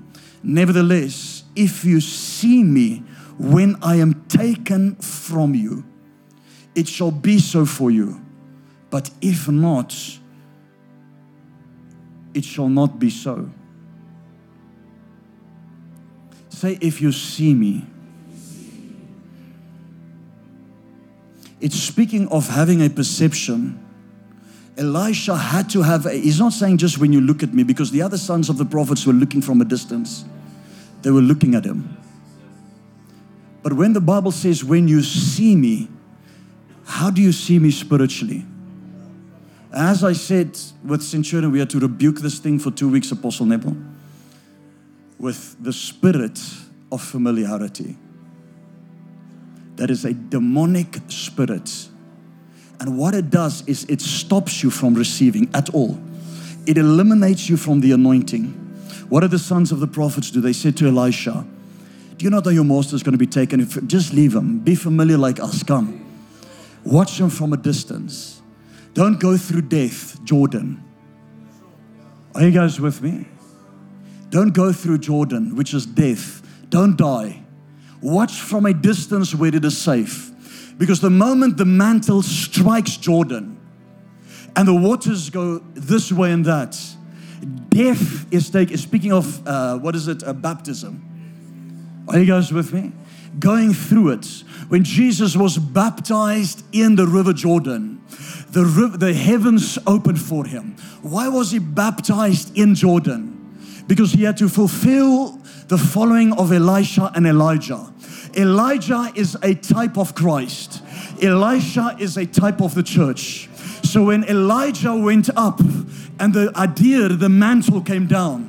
Nevertheless, 0.45 1.43
if 1.57 1.85
you 1.85 2.01
see 2.01 2.63
me 2.63 2.99
when 3.37 3.79
I 3.83 3.97
am 3.97 4.23
taken 4.29 4.95
from 4.95 5.57
you, 5.57 5.85
it 6.77 6.87
shall 6.87 7.11
be 7.11 7.41
so 7.41 7.67
for 7.67 7.91
you. 7.91 8.25
But 8.91 9.11
if 9.21 9.49
not, 9.49 9.93
it 12.35 12.45
shall 12.45 12.69
not 12.69 12.99
be 12.99 13.11
so. 13.11 13.51
Say, 16.49 16.79
if 16.81 17.01
you 17.01 17.13
see 17.13 17.55
me. 17.55 17.85
It's 21.61 21.77
speaking 21.77 22.29
of 22.29 22.49
having 22.49 22.85
a 22.85 22.91
perception. 22.91 23.79
Elisha 24.77 25.37
had 25.37 25.69
to 25.71 25.83
have, 25.83 26.07
a, 26.07 26.13
he's 26.13 26.39
not 26.39 26.53
saying 26.53 26.79
just 26.79 26.99
when 26.99 27.13
you 27.13 27.21
look 27.21 27.43
at 27.43 27.53
me, 27.53 27.63
because 27.63 27.91
the 27.91 28.03
other 28.03 28.19
sons 28.19 28.49
of 28.49 28.59
the 28.59 28.65
prophets 28.65 29.07
were 29.07 29.13
looking 29.13 29.43
from 29.43 29.61
a 29.61 29.65
distance. 29.65 30.25
They 31.03 31.11
were 31.11 31.21
looking 31.21 31.55
at 31.55 31.65
him. 31.65 31.97
But 33.63 33.75
when 33.75 33.93
the 33.93 34.01
Bible 34.01 34.33
says, 34.33 34.65
when 34.65 34.89
you 34.89 35.03
see 35.03 35.55
me, 35.55 35.89
how 36.85 37.11
do 37.11 37.23
you 37.23 37.33
see 37.33 37.59
me 37.59 37.71
spiritually? 37.71 38.45
As 39.73 40.05
I 40.05 40.13
said 40.13 40.59
with 40.85 41.03
Centurion, 41.03 41.51
we 41.51 41.59
had 41.59 41.71
to 41.71 41.79
rebuke 41.79 42.21
this 42.21 42.39
thing 42.39 42.59
for 42.59 42.71
two 42.71 42.91
weeks, 42.91 43.11
Apostle 43.11 43.47
Neville, 43.47 43.77
with 45.19 45.57
the 45.63 45.73
spirit 45.73 46.39
of 46.91 47.03
familiarity. 47.03 47.97
That 49.77 49.91
is 49.91 50.05
a 50.05 50.13
demonic 50.13 50.99
spirit. 51.09 51.89
And 52.81 52.99
what 52.99 53.15
it 53.15 53.31
does 53.31 53.67
is 53.67 53.85
it 53.85 54.03
stops 54.03 54.63
you 54.63 54.71
from 54.71 54.95
receiving 54.95 55.49
at 55.55 55.71
all, 55.71 55.99
it 56.67 56.77
eliminates 56.77 57.49
you 57.49 57.57
from 57.57 57.81
the 57.81 57.93
anointing. 57.93 58.59
What 59.09 59.21
did 59.21 59.31
the 59.31 59.39
sons 59.39 59.73
of 59.73 59.81
the 59.81 59.87
prophets 59.87 60.31
do? 60.31 60.41
They 60.41 60.53
said 60.53 60.77
to 60.79 60.87
Elisha, 60.87 61.47
Do 62.17 62.25
you 62.25 62.31
know 62.31 62.41
that 62.41 62.53
your 62.53 62.65
master 62.65 62.95
is 62.95 63.03
going 63.03 63.13
to 63.13 63.19
be 63.19 63.27
taken? 63.27 63.67
Just 63.89 64.13
leave 64.13 64.35
him. 64.35 64.59
Be 64.59 64.75
familiar 64.75 65.17
like 65.17 65.41
us. 65.41 65.63
Come. 65.63 65.99
Watch 66.85 67.19
him 67.19 67.31
from 67.31 67.53
a 67.53 67.57
distance. 67.57 68.42
Don't 68.95 69.19
go 69.19 69.37
through 69.37 69.63
death, 69.63 70.23
Jordan. 70.25 70.83
Are 72.35 72.43
you 72.43 72.51
guys 72.51 72.81
with 72.81 73.03
me? 73.03 73.27
Don't 74.31 74.53
go 74.53 74.73
through 74.73 74.99
Jordan, 74.99 75.57
which 75.57 75.75
is 75.75 75.85
death. 75.85 76.43
Don't 76.69 76.97
die. 76.97 77.43
Watch 78.01 78.41
from 78.41 78.67
a 78.67 78.73
distance 78.73 79.35
where 79.35 79.55
it 79.55 79.65
is 79.65 79.77
safe. 79.77 80.31
Because 80.79 81.01
the 81.01 81.11
moment 81.11 81.59
the 81.59 81.65
mantle 81.65 82.23
strikes 82.23 82.97
Jordan 82.97 83.61
and 84.57 84.67
the 84.67 84.75
waters 84.75 85.31
go 85.31 85.59
this 85.75 86.11
way 86.11 86.33
and 86.33 86.45
that, 86.47 86.79
death 87.69 88.33
is 88.33 88.51
taken. 88.51 88.77
Speaking 88.77 89.13
of, 89.13 89.47
uh, 89.47 89.79
what 89.79 89.95
is 89.95 90.09
it? 90.09 90.23
Baptism. 90.41 92.05
Are 92.09 92.19
you 92.19 92.27
guys 92.27 92.53
with 92.53 92.73
me? 92.73 92.93
Going 93.39 93.73
through 93.73 94.11
it. 94.11 94.27
When 94.69 94.85
Jesus 94.85 95.37
was 95.37 95.59
baptized 95.59 96.65
in 96.73 96.97
the 96.97 97.07
river 97.07 97.33
Jordan, 97.33 97.92
the, 98.53 98.95
the 98.97 99.15
heavens 99.15 99.79
opened 99.87 100.21
for 100.21 100.45
him. 100.45 100.77
Why 101.03 101.29
was 101.29 101.51
he 101.51 101.59
baptized 101.59 102.57
in 102.57 102.75
Jordan? 102.75 103.39
Because 103.87 104.13
he 104.13 104.25
had 104.25 104.37
to 104.39 104.49
fulfill 104.49 105.39
the 105.69 105.79
following 105.79 106.33
of 106.35 106.53
Elisha 106.53 107.11
and 107.15 107.27
Elijah. 107.27 107.93
Elijah 108.37 109.13
is 109.15 109.37
a 109.43 109.55
type 109.55 109.97
of 109.99 110.15
Christ, 110.15 110.83
Elisha 111.21 111.97
is 111.99 112.17
a 112.17 112.27
type 112.27 112.61
of 112.61 112.75
the 112.75 112.83
church. 112.83 113.49
So 113.83 114.05
when 114.05 114.25
Elijah 114.25 114.95
went 114.95 115.29
up 115.37 115.61
and 116.19 116.33
the 116.33 116.53
adir, 116.55 117.19
the 117.19 117.29
mantle 117.29 117.81
came 117.81 118.07
down, 118.07 118.49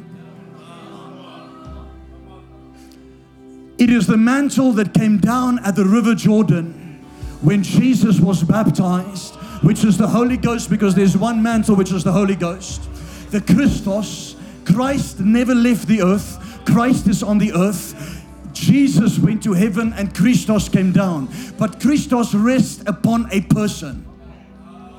it 3.78 3.90
is 3.90 4.08
the 4.08 4.18
mantle 4.18 4.72
that 4.74 4.94
came 4.94 5.18
down 5.18 5.60
at 5.60 5.76
the 5.76 5.86
river 5.86 6.16
Jordan 6.16 7.02
when 7.42 7.64
Jesus 7.64 8.20
was 8.20 8.44
baptized 8.44 9.36
which 9.64 9.84
is 9.84 9.98
the 9.98 10.08
Holy 10.08 10.38
Ghost, 10.38 10.70
because 10.70 10.94
there's 10.94 11.18
one 11.18 11.42
mantle, 11.42 11.76
which 11.76 11.92
is 11.92 12.04
the 12.04 12.12
Holy 12.12 12.36
Ghost. 12.36 12.84
The 13.32 13.42
Christos, 13.42 14.36
Christ 14.66 15.20
never 15.20 15.56
left 15.56 15.88
the 15.88 16.02
earth, 16.02 16.62
Christ 16.66 17.08
is 17.08 17.24
on 17.24 17.38
the 17.38 17.54
earth. 17.54 18.22
Jesus 18.54 19.18
went 19.18 19.42
to 19.44 19.54
heaven 19.54 19.94
and 19.94 20.14
Christos 20.14 20.70
came 20.70 20.92
down. 20.92 21.28
But 21.58 21.82
Christos 21.82 22.34
rests 22.34 22.84
upon 22.86 23.28
a 23.32 23.42
person. 23.42 24.06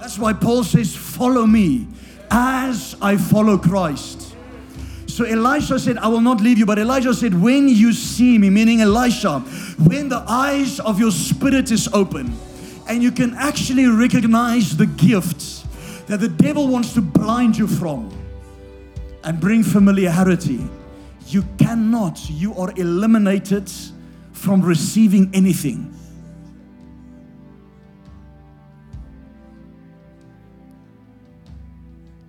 That's 0.00 0.18
why 0.18 0.32
Paul 0.32 0.64
says, 0.64 0.94
Follow 0.94 1.46
me 1.46 1.86
as 2.30 2.96
I 3.00 3.16
follow 3.16 3.56
Christ. 3.56 4.34
So 5.06 5.24
Elisha 5.24 5.78
said, 5.78 5.96
I 5.98 6.08
will 6.08 6.20
not 6.20 6.40
leave 6.40 6.58
you. 6.58 6.66
But 6.66 6.78
Elijah 6.78 7.14
said, 7.14 7.40
When 7.40 7.68
you 7.68 7.92
see 7.92 8.36
me, 8.36 8.50
meaning 8.50 8.80
Elisha, 8.80 9.40
when 9.78 10.08
the 10.08 10.24
eyes 10.26 10.80
of 10.80 10.98
your 10.98 11.12
spirit 11.12 11.70
is 11.70 11.88
open, 11.92 12.36
and 12.88 13.02
you 13.02 13.10
can 13.10 13.34
actually 13.34 13.86
recognize 13.86 14.76
the 14.76 14.86
gifts 14.86 15.64
that 16.06 16.20
the 16.20 16.28
devil 16.28 16.68
wants 16.68 16.92
to 16.94 17.00
blind 17.00 17.56
you 17.56 17.66
from 17.66 18.10
and 19.22 19.40
bring 19.40 19.62
familiarity. 19.62 20.68
You 21.28 21.44
cannot, 21.58 22.28
you 22.28 22.54
are 22.54 22.72
eliminated 22.76 23.70
from 24.32 24.62
receiving 24.62 25.30
anything. 25.32 25.92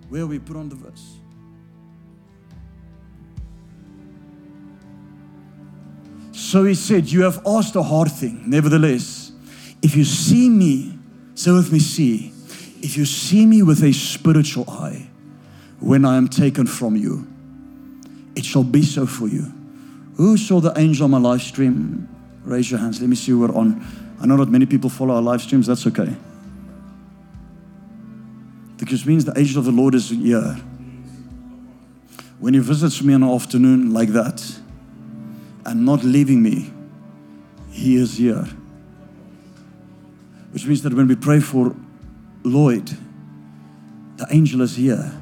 Where 0.08 0.26
we 0.26 0.38
put 0.38 0.56
on 0.56 0.68
the 0.68 0.76
verse. 0.76 1.16
So 6.32 6.64
he 6.64 6.74
said, 6.74 7.10
You 7.10 7.22
have 7.22 7.42
asked 7.44 7.76
a 7.76 7.82
hard 7.82 8.10
thing. 8.10 8.44
Nevertheless, 8.46 9.25
if 9.86 9.94
you 9.94 10.04
see 10.04 10.50
me, 10.50 10.98
say 11.36 11.52
with 11.52 11.72
me, 11.72 11.78
see. 11.78 12.32
If 12.82 12.96
you 12.96 13.04
see 13.04 13.46
me 13.46 13.62
with 13.62 13.84
a 13.84 13.92
spiritual 13.92 14.68
eye, 14.68 15.06
when 15.78 16.04
I 16.04 16.16
am 16.16 16.26
taken 16.26 16.66
from 16.66 16.96
you, 16.96 17.24
it 18.34 18.44
shall 18.44 18.64
be 18.64 18.82
so 18.82 19.06
for 19.06 19.28
you. 19.28 19.52
Who 20.16 20.36
saw 20.38 20.58
the 20.58 20.76
angel 20.76 21.04
on 21.04 21.12
my 21.12 21.18
live 21.18 21.40
stream? 21.40 22.08
Raise 22.42 22.68
your 22.68 22.80
hands. 22.80 23.00
Let 23.00 23.08
me 23.08 23.14
see 23.14 23.30
who 23.30 23.44
are 23.44 23.54
on. 23.54 23.86
I 24.20 24.26
know 24.26 24.34
not 24.34 24.48
many 24.48 24.66
people 24.66 24.90
follow 24.90 25.14
our 25.14 25.22
live 25.22 25.40
streams. 25.40 25.68
That's 25.68 25.86
okay. 25.86 26.16
Because 28.78 29.06
means 29.06 29.24
the 29.24 29.38
angel 29.38 29.60
of 29.60 29.66
the 29.66 29.70
Lord 29.70 29.94
is 29.94 30.10
here. 30.10 30.54
When 32.40 32.54
he 32.54 32.60
visits 32.60 33.00
me 33.02 33.14
in 33.14 33.20
the 33.20 33.32
afternoon 33.32 33.92
like 33.92 34.08
that 34.08 34.42
and 35.64 35.86
not 35.86 36.02
leaving 36.02 36.42
me, 36.42 36.72
he 37.70 37.94
is 37.94 38.16
here. 38.16 38.48
Which 40.56 40.66
means 40.66 40.80
that 40.84 40.94
when 40.94 41.06
we 41.06 41.16
pray 41.16 41.40
for 41.40 41.76
Lloyd, 42.42 42.96
the 44.16 44.26
angel 44.30 44.62
is 44.62 44.74
here. 44.74 45.12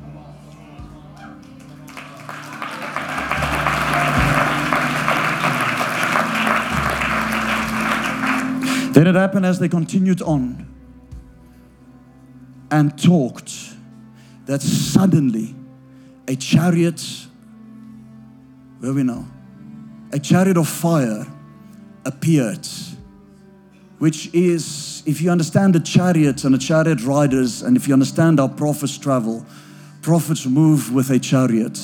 Then 8.92 9.08
it 9.08 9.16
happened 9.16 9.44
as 9.44 9.58
they 9.58 9.68
continued 9.68 10.22
on 10.22 10.72
and 12.70 12.96
talked 12.96 13.74
that 14.46 14.62
suddenly 14.62 15.56
a 16.28 16.36
chariot, 16.36 17.04
where 18.78 18.92
we 18.92 19.02
know, 19.02 19.26
a 20.12 20.20
chariot 20.20 20.56
of 20.56 20.68
fire 20.68 21.26
appeared, 22.04 22.68
which 23.98 24.32
is 24.32 24.93
if 25.06 25.20
you 25.20 25.30
understand 25.30 25.75
the 25.75 25.80
chariots 25.80 26.44
and 26.44 26.54
the 26.54 26.58
chariot 26.58 27.02
riders, 27.02 27.62
and 27.62 27.76
if 27.76 27.87
you 27.87 27.92
understand 27.92 28.38
how 28.38 28.49
prophets 28.49 28.96
travel, 28.96 29.44
prophets 30.02 30.46
move 30.46 30.92
with 30.92 31.11
a 31.11 31.18
chariot. 31.18 31.78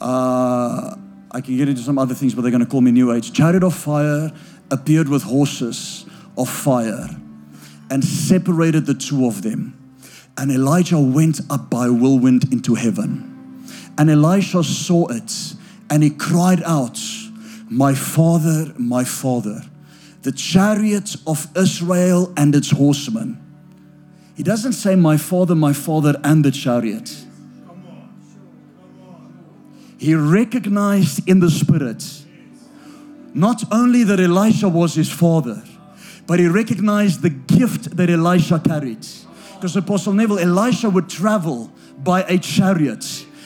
Uh, 0.00 0.96
I 1.30 1.40
can 1.40 1.56
get 1.56 1.68
into 1.68 1.82
some 1.82 1.98
other 1.98 2.14
things, 2.14 2.34
but 2.34 2.42
they're 2.42 2.50
going 2.50 2.64
to 2.64 2.70
call 2.70 2.80
me 2.80 2.90
New 2.90 3.12
Age. 3.12 3.32
Chariot 3.32 3.62
of 3.62 3.74
fire 3.74 4.32
appeared 4.70 5.08
with 5.08 5.22
horses 5.22 6.06
of 6.36 6.48
fire 6.48 7.08
and 7.90 8.04
separated 8.04 8.86
the 8.86 8.94
two 8.94 9.26
of 9.26 9.42
them. 9.42 9.72
And 10.38 10.50
Elijah 10.50 10.98
went 10.98 11.40
up 11.50 11.70
by 11.70 11.88
whirlwind 11.88 12.52
into 12.52 12.74
heaven. 12.74 13.64
And 13.96 14.10
Elisha 14.10 14.62
saw 14.64 15.06
it 15.08 15.54
and 15.88 16.02
he 16.02 16.10
cried 16.10 16.62
out, 16.64 16.98
My 17.70 17.94
father, 17.94 18.74
my 18.76 19.04
father 19.04 19.62
the 20.26 20.32
chariot 20.32 21.14
of 21.24 21.46
Israel 21.56 22.32
and 22.36 22.52
its 22.56 22.72
horsemen. 22.72 23.40
He 24.34 24.42
doesn't 24.42 24.72
say, 24.72 24.96
My 24.96 25.16
father, 25.16 25.54
my 25.54 25.72
father, 25.72 26.20
and 26.24 26.44
the 26.44 26.50
chariot. 26.50 27.16
He 29.98 30.16
recognized 30.16 31.28
in 31.28 31.38
the 31.38 31.48
spirit 31.48 32.24
not 33.34 33.62
only 33.72 34.02
that 34.02 34.18
Elisha 34.18 34.68
was 34.68 34.94
his 34.94 35.12
father, 35.12 35.62
but 36.26 36.40
he 36.40 36.48
recognized 36.48 37.22
the 37.22 37.30
gift 37.30 37.96
that 37.96 38.10
Elisha 38.10 38.58
carried. 38.58 39.06
Because 39.54 39.76
Apostle 39.76 40.12
Neville, 40.12 40.40
Elisha 40.40 40.90
would 40.90 41.08
travel 41.08 41.70
by 41.98 42.24
a 42.24 42.36
chariot. 42.36 43.04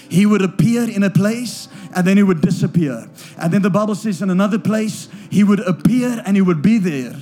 He 0.09 0.25
would 0.25 0.41
appear 0.41 0.89
in 0.89 1.03
a 1.03 1.11
place 1.11 1.69
and 1.95 2.07
then 2.07 2.17
he 2.17 2.23
would 2.23 2.41
disappear. 2.41 3.09
And 3.39 3.53
then 3.53 3.63
the 3.63 3.71
Bible 3.71 3.95
says 3.95 4.23
in 4.23 4.31
another 4.31 4.59
place, 4.59 5.09
he 5.31 5.45
would 5.45 5.61
appear 5.61 6.23
and 6.25 6.37
he 6.37 6.43
would 6.43 6.63
be 6.63 6.79
there 6.79 7.17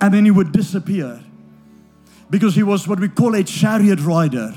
and 0.00 0.14
then 0.14 0.24
he 0.24 0.30
would 0.30 0.52
disappear. 0.52 1.20
because 2.30 2.54
he 2.54 2.62
was 2.62 2.86
what 2.86 3.00
we 3.00 3.08
call 3.08 3.34
a 3.34 3.42
chariot 3.42 4.00
rider. 4.00 4.54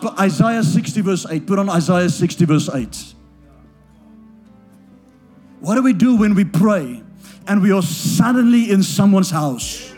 But 0.00 0.18
Isaiah 0.18 0.64
60, 0.64 1.00
verse 1.02 1.26
8. 1.28 1.46
Put 1.46 1.58
on 1.58 1.68
Isaiah 1.68 2.08
60, 2.08 2.44
verse 2.46 2.70
8. 2.72 3.14
What 5.60 5.74
do 5.74 5.82
we 5.82 5.92
do 5.92 6.16
when 6.16 6.34
we 6.34 6.44
pray 6.44 7.02
and 7.46 7.62
we 7.62 7.70
are 7.72 7.82
suddenly 7.82 8.70
in 8.70 8.82
someone's 8.82 9.30
house? 9.30 9.92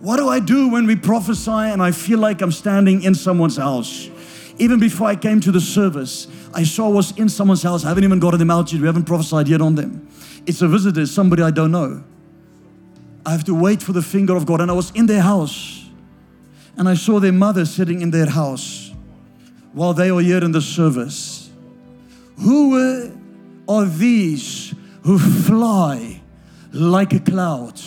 What 0.00 0.16
do 0.16 0.28
I 0.28 0.40
do 0.40 0.68
when 0.68 0.86
we 0.86 0.96
prophesy 0.96 1.50
and 1.50 1.82
I 1.82 1.90
feel 1.90 2.18
like 2.18 2.40
I'm 2.40 2.52
standing 2.52 3.02
in 3.02 3.14
someone's 3.14 3.56
house? 3.56 4.08
Even 4.58 4.78
before 4.78 5.08
I 5.08 5.16
came 5.16 5.40
to 5.40 5.52
the 5.52 5.60
service, 5.60 6.26
I 6.54 6.64
saw 6.64 6.88
was 6.88 7.12
in 7.18 7.28
someone's 7.28 7.62
house. 7.62 7.84
I 7.84 7.88
haven't 7.88 8.04
even 8.04 8.18
gotten 8.18 8.38
them 8.38 8.50
out 8.50 8.72
yet. 8.72 8.80
We 8.80 8.86
haven't 8.86 9.04
prophesied 9.04 9.48
yet 9.48 9.60
on 9.60 9.74
them. 9.74 10.08
It's 10.46 10.62
a 10.62 10.68
visitor, 10.68 11.06
somebody 11.06 11.42
I 11.42 11.50
don't 11.50 11.70
know. 11.70 12.02
I 13.26 13.32
have 13.32 13.44
to 13.44 13.54
wait 13.54 13.82
for 13.82 13.92
the 13.92 14.02
finger 14.02 14.34
of 14.34 14.46
God. 14.46 14.60
And 14.60 14.70
I 14.70 14.74
was 14.74 14.90
in 14.92 15.06
their 15.06 15.20
house 15.22 15.86
and 16.76 16.88
I 16.88 16.94
saw 16.94 17.20
their 17.20 17.32
mother 17.32 17.66
sitting 17.66 18.00
in 18.00 18.10
their 18.10 18.30
house 18.30 18.92
while 19.72 19.92
they 19.92 20.10
were 20.10 20.22
here 20.22 20.42
in 20.42 20.52
the 20.52 20.62
service. 20.62 21.50
Who 22.38 23.12
are 23.68 23.84
these 23.84 24.74
who 25.02 25.18
fly 25.18 26.22
like 26.72 27.12
a 27.12 27.20
cloud 27.20 27.80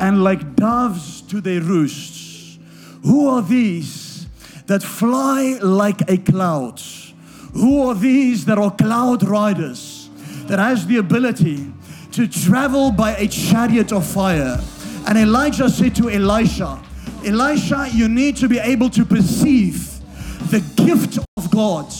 and 0.00 0.24
like 0.24 0.56
doves 0.56 1.20
to 1.22 1.40
their 1.40 1.60
roosts? 1.60 2.58
Who 3.04 3.28
are 3.28 3.42
these 3.42 4.26
that 4.66 4.82
fly 4.82 5.58
like 5.62 6.10
a 6.10 6.16
cloud? 6.16 6.80
Who 7.54 7.88
are 7.88 7.94
these 7.94 8.44
that 8.46 8.58
are 8.58 8.70
cloud 8.70 9.22
riders 9.22 10.10
that 10.46 10.58
has 10.58 10.86
the 10.86 10.98
ability 10.98 11.72
to 12.12 12.26
travel 12.26 12.90
by 12.90 13.14
a 13.16 13.28
chariot 13.28 13.92
of 13.92 14.06
fire? 14.06 14.60
And 15.06 15.16
Elijah 15.18 15.68
said 15.68 15.94
to 15.96 16.10
Elisha, 16.10 16.82
Elisha, 17.24 17.88
you 17.92 18.08
need 18.08 18.36
to 18.36 18.48
be 18.48 18.58
able 18.58 18.90
to 18.90 19.04
perceive 19.04 20.00
the 20.50 20.60
gift 20.76 21.18
of 21.36 21.50
God 21.50 21.92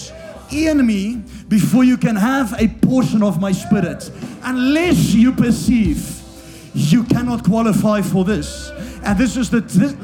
in 0.50 0.86
me 0.86 1.22
before 1.48 1.84
you 1.84 1.96
can 1.96 2.16
have 2.16 2.54
a 2.60 2.68
portion 2.68 3.22
of 3.22 3.40
my 3.40 3.52
spirit. 3.52 4.10
Unless 4.42 5.14
you 5.14 5.32
perceive, 5.32 6.20
you 6.74 7.04
cannot 7.04 7.44
qualify 7.44 8.02
for 8.02 8.24
this. 8.24 8.70
And 9.04 9.18
this 9.18 9.36
is 9.36 9.50
the 9.50 9.60
this, 9.60 9.94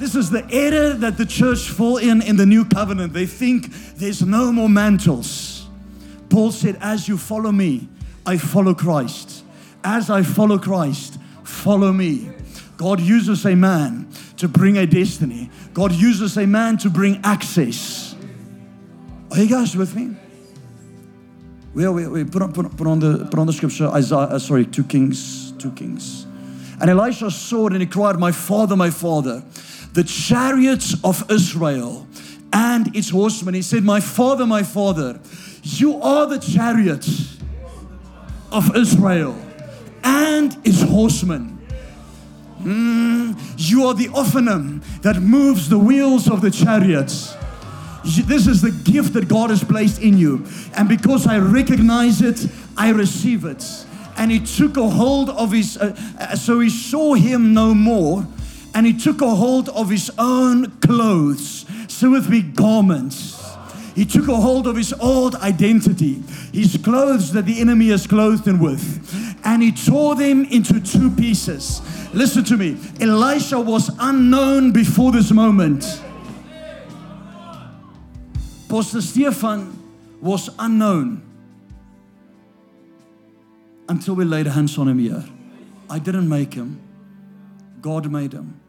this 0.00 0.14
is 0.14 0.30
the 0.30 0.44
error 0.50 0.94
that 0.94 1.18
the 1.18 1.26
church 1.26 1.68
fall 1.68 1.98
in 1.98 2.22
in 2.22 2.36
the 2.36 2.46
new 2.46 2.64
covenant. 2.64 3.12
They 3.12 3.26
think 3.26 3.72
there's 3.96 4.22
no 4.22 4.50
more 4.50 4.68
mantles. 4.68 5.68
Paul 6.30 6.52
said, 6.52 6.78
As 6.80 7.06
you 7.06 7.18
follow 7.18 7.52
me, 7.52 7.88
I 8.24 8.38
follow 8.38 8.74
Christ. 8.74 9.44
As 9.84 10.08
I 10.10 10.22
follow 10.22 10.58
Christ, 10.58 11.18
follow 11.44 11.92
me. 11.92 12.30
God 12.76 13.00
uses 13.00 13.44
a 13.44 13.54
man 13.54 14.08
to 14.38 14.48
bring 14.48 14.78
a 14.78 14.86
destiny. 14.86 15.50
God 15.74 15.92
uses 15.92 16.38
a 16.38 16.46
man 16.46 16.78
to 16.78 16.88
bring 16.88 17.20
access. 17.22 18.14
Are 19.30 19.38
you 19.38 19.48
guys 19.48 19.76
with 19.76 19.94
me? 19.94 20.16
We, 21.74 21.88
we, 21.88 22.24
put, 22.24 22.42
on, 22.42 22.52
put, 22.52 22.64
on, 22.64 22.76
put 22.76 22.86
on 22.86 22.98
the 23.00 23.26
put 23.26 23.38
on 23.38 23.46
the 23.46 23.52
scripture 23.52 23.88
Isaiah. 23.88 24.18
Uh, 24.18 24.38
sorry, 24.38 24.64
two 24.64 24.82
kings, 24.82 25.52
two 25.52 25.70
kings. 25.72 26.26
And 26.80 26.88
Elisha 26.88 27.30
saw 27.30 27.66
it 27.66 27.74
and 27.74 27.82
he 27.82 27.86
cried, 27.86 28.18
"My 28.18 28.32
father, 28.32 28.74
my 28.74 28.90
father, 28.90 29.44
the 29.92 30.04
chariots 30.04 30.94
of 31.02 31.30
Israel 31.30 32.06
and 32.52 32.94
its 32.96 33.10
horsemen." 33.10 33.54
He 33.54 33.62
said, 33.62 33.84
"My 33.84 34.00
father, 34.00 34.46
my 34.46 34.62
father, 34.62 35.20
you 35.62 36.00
are 36.00 36.26
the 36.26 36.38
chariots 36.38 37.36
of 38.50 38.76
Israel 38.76 39.36
and 40.02 40.56
its 40.64 40.82
horsemen." 40.82 41.58
Mm, 42.62 43.36
you 43.56 43.86
are 43.86 43.94
the 43.94 44.08
Ophanim 44.08 44.82
that 45.00 45.20
moves 45.20 45.68
the 45.68 45.78
wheels 45.78 46.28
of 46.28 46.42
the 46.42 46.50
chariots. 46.50 47.34
This 48.04 48.46
is 48.46 48.60
the 48.60 48.70
gift 48.70 49.14
that 49.14 49.28
God 49.28 49.50
has 49.50 49.64
placed 49.64 50.00
in 50.00 50.18
you. 50.18 50.44
And 50.74 50.88
because 50.88 51.26
I 51.26 51.38
recognize 51.38 52.22
it, 52.22 52.46
I 52.76 52.90
receive 52.90 53.44
it. 53.44 53.64
And 54.16 54.30
he 54.30 54.40
took 54.40 54.76
a 54.76 54.88
hold 54.88 55.30
of 55.30 55.52
his, 55.52 55.76
uh, 55.76 55.96
uh, 56.18 56.34
so 56.36 56.60
he 56.60 56.68
saw 56.68 57.14
him 57.14 57.54
no 57.54 57.74
more. 57.74 58.26
And 58.74 58.86
he 58.86 58.92
took 58.92 59.20
a 59.20 59.34
hold 59.34 59.68
of 59.70 59.90
his 59.90 60.10
own 60.18 60.70
clothes. 60.80 61.66
So 61.88 62.10
with 62.10 62.28
me, 62.28 62.42
garments. 62.42 63.36
He 63.94 64.04
took 64.04 64.28
a 64.28 64.36
hold 64.36 64.66
of 64.66 64.76
his 64.76 64.92
old 64.94 65.34
identity, 65.36 66.22
his 66.52 66.78
clothes 66.82 67.32
that 67.32 67.44
the 67.44 67.60
enemy 67.60 67.88
has 67.88 68.06
clothed 68.06 68.46
him 68.46 68.58
with, 68.60 69.36
and 69.44 69.62
he 69.62 69.72
tore 69.72 70.14
them 70.14 70.44
into 70.44 70.80
two 70.80 71.10
pieces. 71.10 71.82
Listen 72.14 72.44
to 72.44 72.56
me. 72.56 72.78
Elisha 73.00 73.60
was 73.60 73.90
unknown 73.98 74.72
before 74.72 75.12
this 75.12 75.32
moment. 75.32 75.84
Pastor 78.68 79.00
Stefan 79.00 79.76
was 80.20 80.48
unknown 80.58 81.22
until 83.88 84.14
we 84.14 84.24
laid 84.24 84.46
hands 84.46 84.78
on 84.78 84.88
him 84.88 84.98
here. 85.00 85.24
I 85.90 85.98
didn't 85.98 86.28
make 86.28 86.54
him, 86.54 86.80
God 87.80 88.10
made 88.10 88.32
him. 88.32 88.60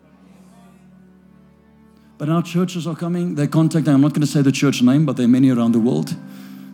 But 2.18 2.28
now 2.28 2.42
churches 2.42 2.86
are 2.86 2.96
coming, 2.96 3.36
they're 3.36 3.48
contacting, 3.48 3.94
I'm 3.94 4.02
not 4.02 4.14
going 4.14 4.22
to 4.22 4.28
say 4.28 4.42
the 4.42 4.52
church 4.52 4.82
name, 4.82 5.06
but 5.06 5.18
there 5.18 5.26
are 5.26 5.30
many 5.30 5.50
around 5.50 5.72
the 5.72 5.80
world. 5.80 6.16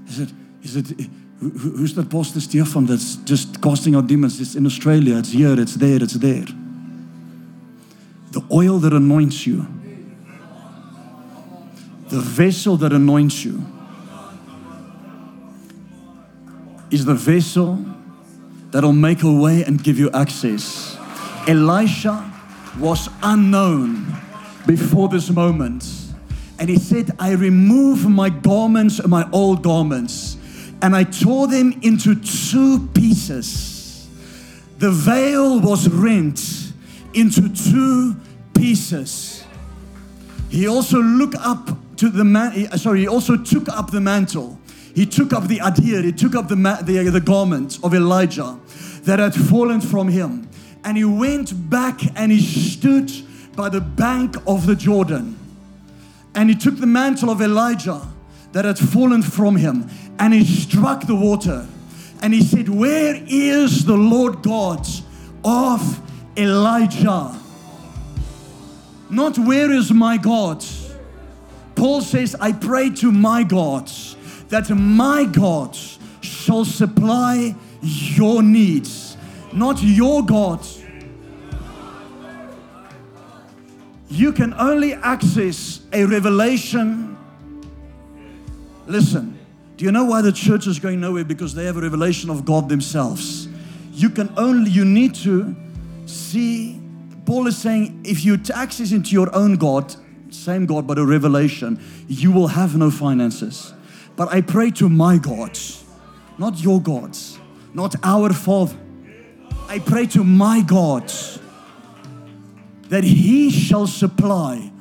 He 0.05 0.11
said, 0.13 0.31
he 0.61 0.67
said 0.67 1.09
who's 1.39 1.93
that 1.95 2.09
Pastor 2.09 2.41
Stefan 2.41 2.85
that's 2.85 3.15
just 3.17 3.61
casting 3.61 3.95
out 3.95 4.07
demons? 4.07 4.41
It's 4.41 4.55
in 4.55 4.65
Australia, 4.65 5.17
it's 5.17 5.31
here, 5.31 5.59
it's 5.59 5.75
there, 5.75 6.01
it's 6.03 6.15
there. 6.15 6.45
The 8.31 8.41
oil 8.51 8.79
that 8.79 8.91
anoints 8.91 9.47
you, 9.47 9.67
the 12.09 12.19
vessel 12.19 12.75
that 12.77 12.91
anoints 12.91 13.45
you, 13.45 13.65
is 16.89 17.05
the 17.05 17.13
vessel 17.13 17.83
that'll 18.71 18.91
make 18.91 19.23
a 19.23 19.31
way 19.31 19.63
and 19.63 19.81
give 19.81 19.97
you 19.99 20.09
access. 20.11 20.96
Elisha 21.47 22.31
was 22.79 23.09
unknown 23.23 24.05
before 24.65 25.07
this 25.09 25.29
moment. 25.29 25.85
And 26.59 26.69
he 26.69 26.77
said, 26.77 27.11
I 27.19 27.33
remove 27.33 28.07
my 28.09 28.29
garments, 28.29 29.05
my 29.07 29.27
old 29.31 29.63
garments 29.63 30.37
and 30.81 30.95
I 30.95 31.03
tore 31.03 31.47
them 31.47 31.79
into 31.81 32.15
two 32.15 32.87
pieces. 32.93 34.07
The 34.77 34.91
veil 34.91 35.59
was 35.59 35.89
rent 35.89 36.71
into 37.13 37.49
two 37.49 38.15
pieces. 38.53 39.43
He 40.49 40.67
also 40.67 41.01
looked 41.01 41.35
up 41.35 41.69
to 41.97 42.09
the 42.09 42.23
man, 42.23 42.67
uh, 42.67 42.77
sorry, 42.77 43.01
he 43.01 43.07
also 43.07 43.35
took 43.35 43.67
up 43.69 43.91
the 43.91 43.99
mantle. 43.99 44.59
He 44.93 45.05
took 45.05 45.33
up 45.33 45.47
the 45.47 45.59
adir, 45.59 46.03
he 46.03 46.11
took 46.11 46.35
up 46.35 46.47
the, 46.47 46.55
the, 46.55 47.09
the 47.09 47.21
garment 47.21 47.79
of 47.83 47.93
Elijah 47.93 48.57
that 49.03 49.19
had 49.19 49.33
fallen 49.33 49.81
from 49.81 50.07
him. 50.07 50.46
And 50.87 50.95
he 50.95 51.03
went 51.03 51.69
back 51.69 51.99
and 52.15 52.31
he 52.31 52.39
stood 52.39 53.11
by 53.57 53.67
the 53.67 53.81
bank 53.81 54.37
of 54.47 54.65
the 54.65 54.73
Jordan. 54.73 55.37
And 56.33 56.49
he 56.49 56.55
took 56.55 56.77
the 56.77 56.87
mantle 56.87 57.29
of 57.29 57.41
Elijah 57.41 58.07
that 58.53 58.63
had 58.63 58.79
fallen 58.79 59.21
from 59.21 59.57
him 59.57 59.89
and 60.17 60.33
he 60.33 60.45
struck 60.45 61.05
the 61.05 61.13
water 61.13 61.67
and 62.21 62.33
he 62.33 62.41
said, 62.41 62.69
Where 62.69 63.21
is 63.27 63.83
the 63.83 63.97
Lord 63.97 64.41
God 64.41 64.87
of 65.43 66.01
Elijah? 66.37 67.37
Not 69.09 69.37
where 69.37 69.69
is 69.69 69.91
my 69.91 70.15
God? 70.15 70.63
Paul 71.75 71.99
says, 71.99 72.33
I 72.39 72.53
pray 72.53 72.91
to 72.91 73.11
my 73.11 73.43
God 73.43 73.91
that 74.47 74.69
my 74.69 75.25
God 75.25 75.77
shall 76.21 76.63
supply 76.63 77.53
your 77.81 78.41
needs, 78.41 79.17
not 79.51 79.83
your 79.83 80.25
God. 80.25 80.65
You 84.17 84.31
can 84.31 84.55
only 84.55 84.93
access 84.93 85.81
a 85.93 86.03
revelation. 86.03 87.15
Listen, 88.87 89.37
do 89.75 89.85
you 89.85 89.91
know 89.91 90.05
why 90.05 90.23
the 90.23 90.31
church 90.31 90.65
is 90.65 90.79
going 90.79 90.99
nowhere? 90.99 91.23
Because 91.23 91.53
they 91.53 91.65
have 91.65 91.77
a 91.77 91.81
revelation 91.81 92.31
of 92.31 92.43
God 92.43 92.67
themselves. 92.67 93.47
You 93.91 94.09
can 94.09 94.33
only, 94.35 94.71
you 94.71 94.85
need 94.85 95.13
to 95.15 95.55
see. 96.07 96.81
Paul 97.27 97.45
is 97.45 97.59
saying 97.59 98.01
if 98.05 98.25
you 98.25 98.41
access 98.55 98.91
into 98.91 99.11
your 99.11 99.33
own 99.35 99.55
God, 99.55 99.95
same 100.33 100.65
God, 100.65 100.87
but 100.87 100.97
a 100.97 101.05
revelation, 101.05 101.79
you 102.07 102.31
will 102.31 102.47
have 102.47 102.75
no 102.75 102.89
finances. 102.89 103.71
But 104.15 104.33
I 104.33 104.41
pray 104.41 104.71
to 104.71 104.89
my 104.89 105.19
God, 105.19 105.59
not 106.39 106.59
your 106.59 106.81
gods, 106.81 107.37
not 107.75 107.93
our 108.01 108.33
Father. 108.33 108.75
I 109.67 109.77
pray 109.77 110.07
to 110.07 110.23
my 110.23 110.61
God 110.61 111.13
that 112.89 113.03
He 113.03 113.49
shall 113.49 113.87
supply 113.87 114.71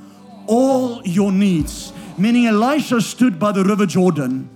all 0.47 1.03
your 1.05 1.33
needs. 1.33 1.93
Meaning, 2.19 2.47
Elisha 2.47 3.01
stood 3.01 3.39
by 3.39 3.53
the 3.53 3.65
river 3.65 3.87
Jordan 3.87 4.49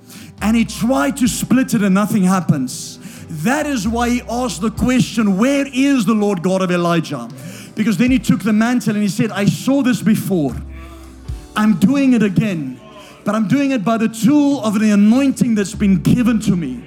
and 0.43 0.57
he 0.57 0.65
tried 0.65 1.17
to 1.19 1.29
split 1.29 1.75
it 1.75 1.83
and 1.83 1.95
nothing 1.95 2.23
happens. 2.23 2.99
That 3.45 3.67
is 3.67 3.87
why 3.87 4.09
he 4.11 4.23
asked 4.29 4.61
the 4.61 4.71
question, 4.71 5.37
Where 5.37 5.67
is 5.73 6.05
the 6.05 6.15
Lord 6.15 6.43
God 6.43 6.63
of 6.63 6.71
Elijah? 6.71 7.29
Because 7.75 7.97
then 7.97 8.11
he 8.11 8.19
took 8.19 8.43
the 8.43 8.53
mantle 8.53 8.95
and 8.95 9.03
he 9.03 9.09
said, 9.09 9.31
I 9.31 9.45
saw 9.45 9.83
this 9.83 10.03
before. 10.03 10.55
I'm 11.57 11.79
doing 11.79 12.15
it 12.15 12.23
again. 12.23 12.81
But 13.25 13.35
I'm 13.35 13.49
doing 13.49 13.71
it 13.71 13.85
by 13.85 13.99
the 13.99 14.09
tool 14.09 14.65
of 14.65 14.81
the 14.81 14.91
anointing 14.91 15.55
that's 15.55 15.75
been 15.75 16.03
given 16.03 16.41
to 16.41 16.57
me. 16.57 16.85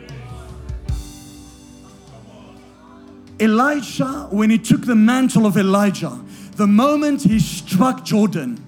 Elisha, 3.40 4.28
when 4.32 4.50
he 4.50 4.58
took 4.58 4.82
the 4.82 4.96
mantle 4.96 5.46
of 5.46 5.58
Elijah, 5.58 6.20
the 6.56 6.68
moment 6.68 7.24
he 7.24 7.40
struck 7.40 8.04
Jordan, 8.04 8.64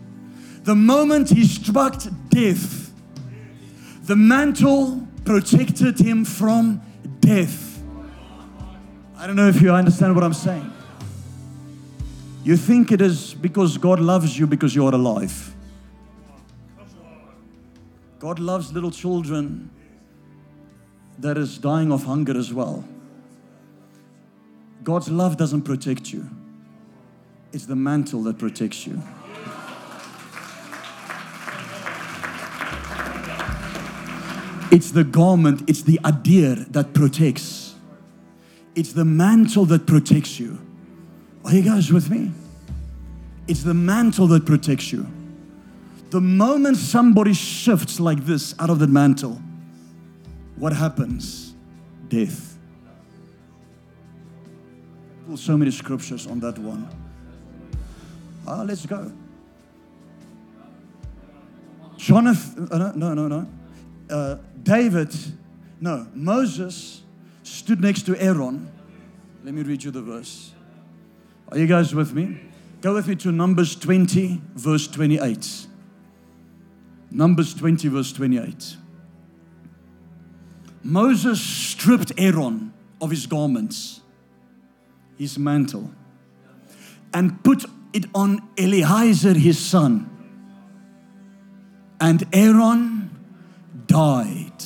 the 0.63 0.75
moment 0.75 1.29
he 1.29 1.45
struck 1.45 2.01
death, 2.29 2.91
the 4.03 4.15
mantle 4.15 5.07
protected 5.23 5.99
him 5.99 6.25
from 6.25 6.81
death. 7.19 7.81
I 9.17 9.27
don't 9.27 9.35
know 9.35 9.47
if 9.47 9.61
you 9.61 9.71
understand 9.71 10.15
what 10.15 10.23
I'm 10.23 10.33
saying. 10.33 10.71
You 12.43 12.57
think 12.57 12.91
it 12.91 13.01
is 13.01 13.33
because 13.33 13.77
God 13.77 13.99
loves 13.99 14.37
you 14.37 14.45
because 14.45 14.75
you're 14.75 14.93
alive. 14.93 15.53
God 18.19 18.39
loves 18.39 18.71
little 18.71 18.91
children 18.91 19.69
that 21.19 21.37
is 21.37 21.57
dying 21.57 21.91
of 21.91 22.03
hunger 22.03 22.37
as 22.37 22.53
well. 22.53 22.83
God's 24.83 25.09
love 25.09 25.37
doesn't 25.37 25.63
protect 25.63 26.11
you. 26.11 26.29
It's 27.55 27.67
the 27.67 27.75
mantle 27.77 28.21
that 28.23 28.37
protects 28.37 28.85
you. 28.85 29.01
It's 34.73 34.91
the 34.91 35.05
garment, 35.05 35.69
it's 35.69 35.83
the 35.83 35.97
adir 36.03 36.69
that 36.73 36.93
protects. 36.93 37.75
It's 38.75 38.91
the 38.91 39.05
mantle 39.05 39.63
that 39.67 39.87
protects 39.87 40.37
you. 40.37 40.59
Are 41.45 41.53
you 41.53 41.61
guys 41.61 41.93
with 41.93 42.09
me? 42.09 42.33
It's 43.47 43.63
the 43.63 43.73
mantle 43.73 44.27
that 44.27 44.45
protects 44.45 44.91
you. 44.91 45.07
The 46.09 46.19
moment 46.19 46.75
somebody 46.75 47.33
shifts 47.33 48.01
like 48.01 48.25
this 48.25 48.53
out 48.59 48.69
of 48.69 48.79
the 48.79 48.87
mantle, 48.87 49.41
what 50.57 50.73
happens? 50.73 51.53
Death. 52.09 52.57
So 55.35 55.55
many 55.55 55.71
scriptures 55.71 56.27
on 56.27 56.41
that 56.41 56.57
one. 56.59 57.04
Ah, 58.47 58.61
let's 58.61 58.85
go. 58.85 59.11
Jonathan, 61.97 62.67
uh, 62.71 62.91
no, 62.95 63.13
no, 63.13 63.27
no. 63.27 63.47
Uh, 64.09 64.37
David, 64.61 65.13
no, 65.79 66.07
Moses 66.13 67.01
stood 67.43 67.81
next 67.81 68.03
to 68.03 68.15
Aaron. 68.21 68.71
Let 69.43 69.53
me 69.53 69.63
read 69.63 69.83
you 69.83 69.91
the 69.91 70.01
verse. 70.01 70.51
Are 71.49 71.57
you 71.57 71.67
guys 71.67 71.95
with 71.95 72.13
me? 72.13 72.39
Go 72.81 72.93
with 72.93 73.07
me 73.07 73.15
to 73.15 73.31
Numbers 73.31 73.75
20, 73.75 74.41
verse 74.53 74.87
28. 74.87 75.67
Numbers 77.11 77.53
20, 77.53 77.87
verse 77.87 78.11
28. 78.13 78.77
Moses 80.83 81.41
stripped 81.41 82.11
Aaron 82.17 82.73
of 83.01 83.09
his 83.09 83.25
garments, 83.25 84.01
his 85.17 85.39
mantle, 85.39 85.91
and 87.13 87.43
put 87.43 87.65
it 87.95 88.05
on 88.13 88.41
Eleazar 88.57 89.33
his 89.33 89.57
son. 89.57 90.09
And 91.99 92.27
Aaron 92.33 93.09
died 93.87 94.63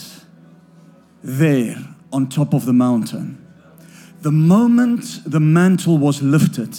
there 1.23 1.77
on 2.11 2.27
top 2.27 2.53
of 2.53 2.65
the 2.65 2.73
mountain. 2.73 3.45
The 4.21 4.31
moment 4.31 5.21
the 5.25 5.39
mantle 5.39 5.97
was 5.97 6.21
lifted, 6.21 6.73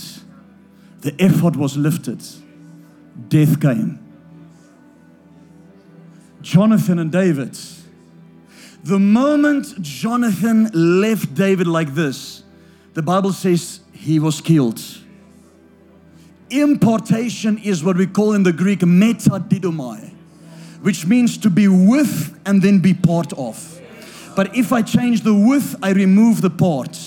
the 1.01 1.15
ephod 1.19 1.57
was 1.57 1.77
lifted, 1.77 2.23
death 3.29 3.61
came. 3.61 3.99
Jonathan 6.43 6.99
and 6.99 7.13
David. 7.13 7.57
The 8.83 8.99
moment 8.99 9.81
Jonathan 9.83 10.71
left 10.73 11.35
David 11.35 11.67
like 11.67 11.95
this, 11.95 12.43
the 12.95 13.03
Bible 13.03 13.33
says 13.33 13.81
he 13.93 14.19
was 14.19 14.41
killed. 14.41 14.83
Importation 16.51 17.59
is 17.59 17.85
what 17.85 17.97
we 17.97 18.07
call 18.07 18.33
in 18.33 18.43
the 18.43 18.53
Greek 18.53 18.81
metadidomai, 18.81 20.11
which 20.83 21.07
means 21.07 21.39
to 21.39 21.51
be 21.51 21.69
with 21.69 22.39
and 22.45 22.61
then 22.61 22.81
be 22.81 22.93
part 22.93 23.33
of. 23.35 23.81
But 24.35 24.57
if 24.57 24.73
I 24.73 24.83
change 24.83 25.23
the 25.23 25.35
with, 25.35 25.77
I 25.83 25.93
remove 25.93 26.41
the 26.41 26.51
part. 26.51 26.99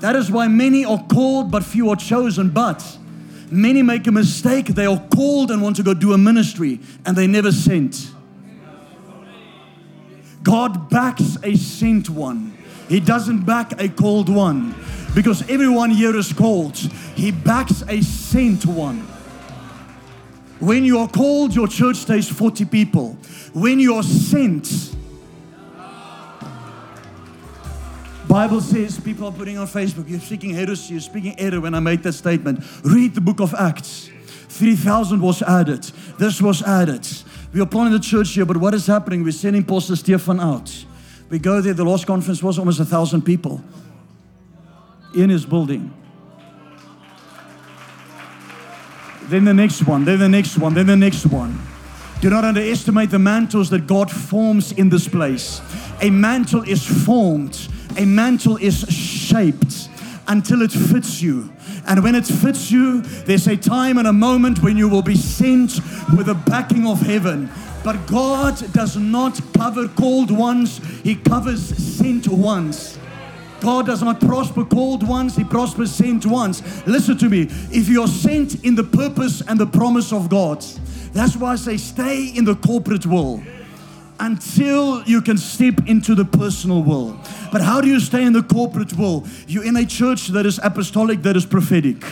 That 0.00 0.16
is 0.16 0.30
why 0.30 0.48
many 0.48 0.84
are 0.84 1.02
called, 1.08 1.50
but 1.50 1.64
few 1.64 1.90
are 1.90 1.96
chosen. 1.96 2.50
But 2.50 2.98
many 3.50 3.82
make 3.82 4.06
a 4.06 4.12
mistake. 4.12 4.66
They 4.66 4.86
are 4.86 5.02
called 5.14 5.50
and 5.50 5.62
want 5.62 5.76
to 5.76 5.82
go 5.82 5.94
do 5.94 6.12
a 6.12 6.18
ministry, 6.18 6.80
and 7.04 7.16
they 7.16 7.26
never 7.26 7.52
sent. 7.52 8.12
God 10.42 10.90
backs 10.90 11.36
a 11.42 11.56
sent 11.56 12.08
one, 12.08 12.56
He 12.88 13.00
doesn't 13.00 13.44
back 13.44 13.80
a 13.80 13.88
called 13.88 14.28
one. 14.28 14.74
Because 15.16 15.48
everyone 15.48 15.92
here 15.92 16.14
is 16.14 16.30
called, 16.30 16.76
He 16.76 17.30
backs 17.30 17.82
a 17.88 18.02
sent 18.02 18.66
one. 18.66 18.98
When 20.60 20.84
you 20.84 20.98
are 20.98 21.08
called, 21.08 21.54
your 21.54 21.68
church 21.68 21.96
stays 21.96 22.28
40 22.28 22.66
people. 22.66 23.16
When 23.54 23.80
you 23.80 23.94
are 23.94 24.02
sent, 24.02 24.94
Bible 28.28 28.60
says 28.60 29.00
people 29.00 29.28
are 29.28 29.32
putting 29.32 29.56
on 29.56 29.66
Facebook, 29.66 30.06
you're 30.06 30.20
speaking 30.20 30.50
heresy, 30.50 30.92
you're 30.92 31.00
speaking 31.00 31.34
error 31.40 31.62
when 31.62 31.74
I 31.74 31.80
made 31.80 32.02
that 32.02 32.12
statement. 32.12 32.62
Read 32.84 33.14
the 33.14 33.22
book 33.22 33.40
of 33.40 33.54
Acts. 33.54 34.10
3,000 34.48 35.22
was 35.22 35.40
added. 35.40 35.84
This 36.18 36.42
was 36.42 36.62
added. 36.62 37.08
We 37.54 37.62
are 37.62 37.66
planning 37.66 37.94
the 37.94 38.00
church 38.00 38.34
here, 38.34 38.44
but 38.44 38.58
what 38.58 38.74
is 38.74 38.86
happening? 38.86 39.24
We're 39.24 39.32
sending 39.32 39.64
Pastor 39.64 39.96
Stefan 39.96 40.40
out. 40.40 40.84
We 41.30 41.38
go 41.38 41.62
there, 41.62 41.72
the 41.72 41.84
last 41.84 42.06
conference 42.06 42.42
was 42.42 42.58
almost 42.58 42.80
a 42.80 42.84
thousand 42.84 43.22
people 43.22 43.62
in 45.14 45.30
his 45.30 45.46
building. 45.46 45.92
Then 49.24 49.44
the 49.44 49.54
next 49.54 49.86
one, 49.86 50.04
then 50.04 50.18
the 50.18 50.28
next 50.28 50.56
one, 50.58 50.74
then 50.74 50.86
the 50.86 50.96
next 50.96 51.26
one. 51.26 51.60
Do 52.20 52.30
not 52.30 52.44
underestimate 52.44 53.10
the 53.10 53.18
mantles 53.18 53.70
that 53.70 53.86
God 53.86 54.10
forms 54.10 54.72
in 54.72 54.88
this 54.88 55.06
place. 55.08 55.60
A 56.00 56.10
mantle 56.10 56.62
is 56.62 56.84
formed 57.04 57.68
a 57.96 58.04
mantle 58.04 58.58
is 58.58 58.80
shaped 58.90 59.88
until 60.28 60.60
it 60.60 60.70
fits 60.70 61.22
you. 61.22 61.50
And 61.86 62.02
when 62.02 62.14
it 62.14 62.26
fits 62.26 62.70
you, 62.70 63.00
there's 63.00 63.46
a 63.46 63.56
time 63.56 63.96
and 63.96 64.06
a 64.06 64.12
moment 64.12 64.62
when 64.62 64.76
you 64.76 64.88
will 64.88 65.02
be 65.02 65.16
sent 65.16 65.80
with 66.16 66.26
the 66.26 66.34
backing 66.34 66.86
of 66.86 67.00
heaven. 67.00 67.48
But 67.82 68.06
God 68.06 68.60
does 68.72 68.96
not 68.96 69.40
cover 69.54 69.88
called 69.88 70.30
ones, 70.30 70.78
He 71.02 71.14
covers 71.14 71.62
sent 71.62 72.28
ones. 72.28 72.98
God 73.60 73.86
does 73.86 74.02
not 74.02 74.20
prosper 74.20 74.64
called 74.64 75.06
ones, 75.06 75.36
He 75.36 75.44
prospers 75.44 75.92
sent 75.92 76.26
ones. 76.26 76.62
Listen 76.86 77.16
to 77.18 77.28
me. 77.28 77.42
If 77.70 77.88
you're 77.88 78.08
sent 78.08 78.64
in 78.64 78.74
the 78.74 78.84
purpose 78.84 79.40
and 79.40 79.58
the 79.58 79.66
promise 79.66 80.12
of 80.12 80.28
God, 80.28 80.64
that's 81.12 81.36
why 81.36 81.52
I 81.52 81.56
say 81.56 81.76
stay 81.76 82.26
in 82.26 82.44
the 82.44 82.56
corporate 82.56 83.06
world 83.06 83.42
until 84.18 85.02
you 85.04 85.20
can 85.20 85.36
step 85.36 85.86
into 85.86 86.14
the 86.14 86.24
personal 86.24 86.82
world. 86.82 87.18
But 87.52 87.60
how 87.60 87.80
do 87.80 87.88
you 87.88 88.00
stay 88.00 88.24
in 88.24 88.32
the 88.32 88.42
corporate 88.42 88.92
world? 88.94 89.28
You're 89.46 89.64
in 89.64 89.76
a 89.76 89.86
church 89.86 90.28
that 90.28 90.46
is 90.46 90.60
apostolic, 90.62 91.22
that 91.22 91.36
is 91.36 91.46
prophetic. 91.46 92.02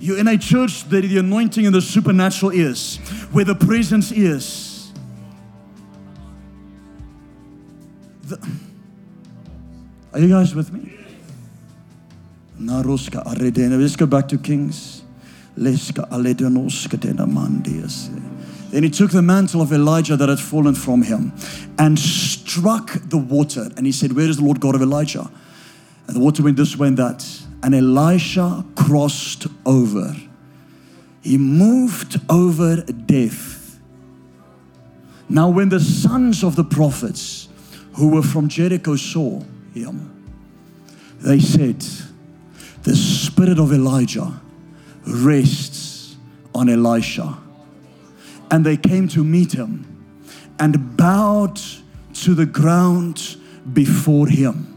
You're 0.00 0.18
in 0.18 0.28
a 0.28 0.36
church 0.36 0.84
that 0.90 1.02
the 1.02 1.18
anointing 1.18 1.66
and 1.66 1.74
the 1.74 1.80
supernatural 1.80 2.52
is, 2.52 2.96
where 3.32 3.44
the 3.44 3.54
presence 3.54 4.12
is. 4.12 4.92
The, 8.24 8.38
are 10.14 10.20
you 10.20 10.28
guys 10.28 10.54
with 10.54 10.72
me? 10.72 10.92
Let's 12.56 13.96
go 13.96 14.06
back 14.06 14.28
to 14.28 14.38
Kings. 14.38 15.02
Then 15.56 15.74
he 18.82 18.90
took 18.90 19.10
the 19.10 19.22
mantle 19.22 19.60
of 19.60 19.72
Elijah 19.72 20.16
that 20.16 20.28
had 20.28 20.38
fallen 20.38 20.76
from 20.76 21.02
him 21.02 21.32
and 21.78 21.98
struck 21.98 22.92
the 23.08 23.18
water. 23.18 23.68
And 23.76 23.86
he 23.86 23.92
said, 23.92 24.12
Where 24.12 24.28
is 24.28 24.36
the 24.36 24.44
Lord 24.44 24.60
God 24.60 24.76
of 24.76 24.82
Elijah? 24.82 25.28
And 26.06 26.16
the 26.16 26.20
water 26.20 26.44
went 26.44 26.56
this 26.56 26.76
way 26.76 26.88
and 26.88 26.96
that. 26.96 27.24
And 27.64 27.74
Elisha 27.74 28.64
crossed 28.76 29.48
over. 29.66 30.14
He 31.22 31.38
moved 31.38 32.20
over 32.30 32.82
death. 32.82 33.80
Now, 35.28 35.48
when 35.48 35.70
the 35.70 35.80
sons 35.80 36.44
of 36.44 36.54
the 36.54 36.64
prophets 36.64 37.48
who 37.94 38.10
were 38.10 38.22
from 38.22 38.48
Jericho 38.48 38.94
saw 38.94 39.42
him, 39.74 40.10
they 41.20 41.40
said, 41.40 41.84
The 42.82 42.94
spirit 42.94 43.58
of 43.58 43.72
Elijah 43.72 44.40
rests 45.06 46.16
on 46.54 46.68
Elisha 46.68 47.38
and 48.50 48.64
they 48.64 48.76
came 48.76 49.08
to 49.08 49.24
meet 49.24 49.52
him 49.52 49.84
and 50.58 50.96
bowed 50.96 51.60
to 52.14 52.34
the 52.34 52.46
ground 52.46 53.36
before 53.72 54.28
him. 54.28 54.70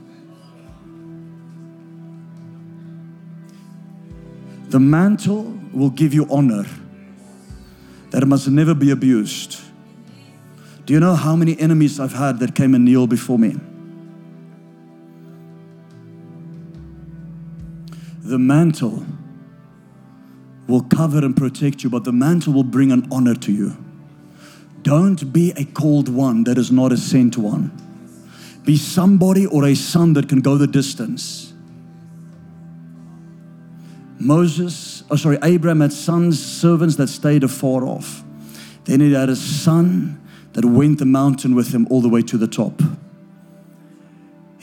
The 4.70 4.80
mantle 4.80 5.58
will 5.72 5.92
give 5.92 6.14
you 6.14 6.28
honor 6.30 6.66
that 8.12 8.26
must 8.26 8.48
never 8.48 8.74
be 8.74 8.92
abused. 8.92 9.62
Do 10.86 10.94
you 10.94 11.00
know 11.00 11.16
how 11.16 11.36
many 11.36 11.60
enemies 11.60 12.00
I've 12.00 12.14
had 12.14 12.40
that 12.40 12.56
came 12.56 12.74
and 12.74 12.84
kneel 12.84 13.08
before 13.08 13.38
me? 13.38 13.58
The 18.28 18.38
mantle 18.38 19.06
will 20.68 20.82
cover 20.82 21.20
and 21.20 21.34
protect 21.34 21.82
you, 21.82 21.90
but 21.90 22.04
the 22.04 22.12
mantle 22.12 22.52
will 22.52 22.66
bring 22.66 22.92
an 22.92 23.08
honor 23.10 23.36
to 23.36 23.54
you. 23.54 23.78
Don't 24.82 25.32
be 25.32 25.52
a 25.52 25.64
called 25.64 26.10
one 26.10 26.44
that 26.44 26.58
is 26.58 26.70
not 26.70 26.92
a 26.92 26.98
sent 26.98 27.38
one. 27.38 27.72
Be 28.66 28.76
somebody 28.76 29.46
or 29.46 29.64
a 29.64 29.76
son 29.76 30.12
that 30.12 30.28
can 30.28 30.42
go 30.42 30.58
the 30.58 30.68
distance. 30.68 31.54
Moses, 34.20 35.06
oh 35.10 35.16
sorry, 35.16 35.38
Abraham 35.42 35.80
had 35.80 35.94
sons, 35.94 36.44
servants 36.44 36.98
that 36.98 37.08
stayed 37.08 37.46
afar 37.46 37.86
off. 37.86 38.26
Then 38.84 39.00
he 39.00 39.14
had 39.14 39.30
a 39.30 39.38
son 39.38 40.22
that 40.52 40.66
went 40.66 41.00
the 41.00 41.06
mountain 41.06 41.56
with 41.56 41.74
him 41.74 41.88
all 41.90 42.02
the 42.02 42.10
way 42.10 42.24
to 42.24 42.38
the 42.38 42.48
top. 42.48 42.82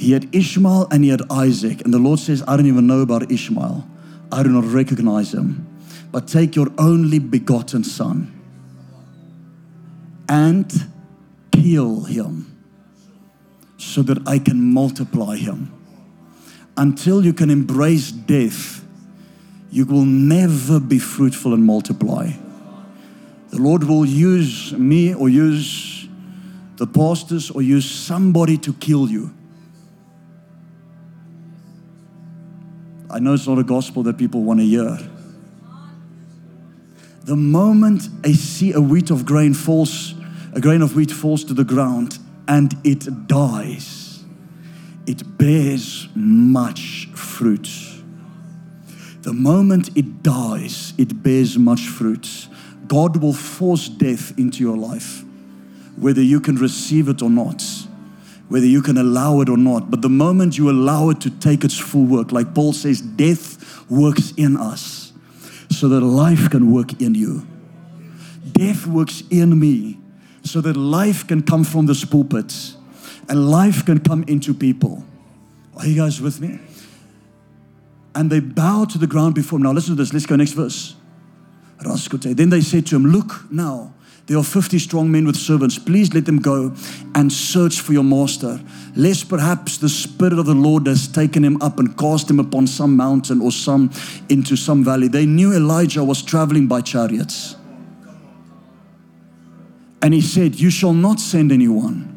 He 0.05 0.13
had 0.13 0.35
Ishmael 0.35 0.89
and 0.91 1.03
he 1.03 1.09
had 1.09 1.23
Isaac. 1.31 1.81
And 1.83 1.95
the 1.95 1.99
Lord 1.99 2.19
says, 2.19 2.45
I 2.47 2.59
don't 2.59 2.67
even 2.67 2.87
know 2.87 3.01
about 3.01 3.33
Ishmael. 3.33 3.89
I 4.31 4.43
do 4.43 4.51
not 4.51 4.65
recognize 4.67 5.33
him. 5.33 5.67
But 6.13 6.29
take 6.29 6.55
your 6.55 6.69
only 6.77 7.19
begotten 7.19 7.85
son 7.85 8.31
and 10.29 10.71
kill 11.53 12.01
him 12.05 12.55
so 13.79 14.03
that 14.03 14.29
I 14.29 14.39
can 14.41 14.75
multiply 14.75 15.37
him. 15.37 15.73
Until 16.77 17.25
you 17.25 17.33
can 17.33 17.49
embrace 17.49 18.13
death, 18.13 18.85
you 19.71 19.87
will 19.87 20.05
never 20.05 20.81
be 20.81 20.99
fruitful 20.99 21.55
and 21.55 21.65
multiply. 21.65 22.33
The 23.49 23.59
Lord 23.59 23.85
will 23.85 24.05
use 24.05 24.75
me 24.75 25.15
or 25.15 25.31
use 25.31 26.07
the 26.77 26.87
pastors 26.87 27.51
or 27.51 27.63
use 27.63 27.91
somebody 27.91 28.59
to 28.59 28.75
kill 28.75 29.09
you. 29.09 29.33
I 33.15 33.21
know 33.21 33.35
it's 33.35 33.47
not 33.47 33.61
a 33.61 33.63
gospel 33.63 34.03
that 34.03 34.19
people 34.19 34.43
want 34.43 34.59
to 34.59 34.67
hear. 34.67 34.99
The 37.23 37.37
moment 37.37 38.09
a 38.25 38.33
seed, 38.33 38.75
a 38.75 38.81
wheat 38.81 39.11
of 39.11 39.25
grain 39.25 39.55
falls, 39.55 40.17
a 40.53 40.61
grain 40.61 40.83
of 40.83 40.97
wheat 40.97 41.13
falls 41.13 41.45
to 41.45 41.55
the 41.55 41.63
ground 41.63 42.19
and 42.49 42.77
it 42.83 43.29
dies, 43.29 44.25
it 45.07 45.39
bears 45.39 46.09
much 46.17 47.09
fruit. 47.15 47.71
The 49.23 49.33
moment 49.33 49.97
it 49.97 50.25
dies, 50.25 50.93
it 50.99 51.23
bears 51.23 51.57
much 51.57 51.87
fruit. 51.87 52.49
God 52.89 53.19
will 53.19 53.33
force 53.33 53.89
death 53.89 54.37
into 54.37 54.59
your 54.59 54.77
life, 54.77 55.23
whether 55.97 56.21
you 56.21 56.41
can 56.41 56.57
receive 56.57 57.09
it 57.09 57.23
or 57.23 57.31
not, 57.31 57.63
whether 58.55 58.67
you 58.67 58.81
can 58.83 58.97
allow 58.97 59.41
it 59.41 59.49
or 59.49 59.57
not. 59.57 59.91
But 59.91 60.01
the 60.01 60.09
moment 60.09 60.57
you 60.57 60.71
allow 60.71 61.11
it 61.11 61.21
to 61.23 61.31
take 61.41 61.65
its 61.65 61.77
full 61.77 62.05
work, 62.05 62.31
like 62.31 62.55
Paul 62.55 62.73
says, 62.73 63.01
death 63.01 63.91
works 63.91 64.33
in 64.37 64.57
us 64.57 65.13
so 65.73 65.89
that 65.89 66.03
life 66.03 66.51
can 66.51 66.73
work 66.73 67.03
in 67.03 67.17
you. 67.17 67.45
Death 68.53 68.87
works 68.87 69.25
in 69.29 69.59
me 69.59 69.99
so 70.45 70.61
that 70.61 70.77
life 70.77 71.27
can 71.27 71.43
come 71.43 71.65
from 71.65 71.87
this 71.87 72.05
pulpit 72.05 72.55
and 73.29 73.51
life 73.51 73.85
can 73.85 73.99
come 73.99 74.23
into 74.29 74.55
people. 74.55 75.05
Are 75.77 75.87
you 75.89 75.97
guys 75.97 76.21
with 76.21 76.41
me? 76.41 76.61
And 78.15 78.31
they 78.31 78.39
bowed 78.39 78.89
to 78.91 78.99
the 78.99 79.09
ground 79.09 79.35
before 79.35 79.57
him. 79.57 79.65
Now, 79.65 79.73
listen 79.73 79.97
to 79.97 80.01
this. 80.05 80.13
Let's 80.13 80.27
go 80.27 80.37
next 80.37 80.53
verse. 80.53 80.95
Then 81.81 82.51
they 82.51 82.61
said 82.61 82.87
to 82.87 82.95
him, 82.95 83.07
Look 83.07 83.51
now, 83.51 83.95
there 84.27 84.39
are 84.39 84.45
50 84.45 84.79
strong 84.79 85.11
men 85.11 85.27
with 85.27 85.37
servants. 85.37 85.79
Please 85.79 86.15
let 86.15 86.25
them 86.25 86.39
go 86.39 86.75
and 87.15 87.31
search 87.31 87.81
for 87.81 87.93
your 87.93 88.05
master, 88.05 88.59
lest 88.97 89.29
perhaps 89.29 89.77
the 89.77 89.89
Spirit 89.89 90.39
of 90.39 90.47
the 90.47 90.55
Lord 90.55 90.87
has 90.87 91.07
taken 91.07 91.45
him 91.45 91.61
up 91.61 91.79
and 91.79 91.97
cast 91.99 92.31
him 92.31 92.41
upon 92.41 92.67
some 92.67 92.97
mountain 92.97 93.43
or 93.43 93.53
some 93.53 93.91
into 94.31 94.57
some 94.57 94.83
valley. 94.83 95.09
They 95.09 95.27
knew 95.27 95.53
Elijah 95.53 96.03
was 96.03 96.23
traveling 96.23 96.67
by 96.67 96.81
chariots. 96.81 97.57
And 100.01 100.15
he 100.15 100.23
said, 100.23 100.55
You 100.59 100.71
shall 100.71 100.95
not 100.95 101.21
send 101.21 101.53
anyone. 101.53 102.11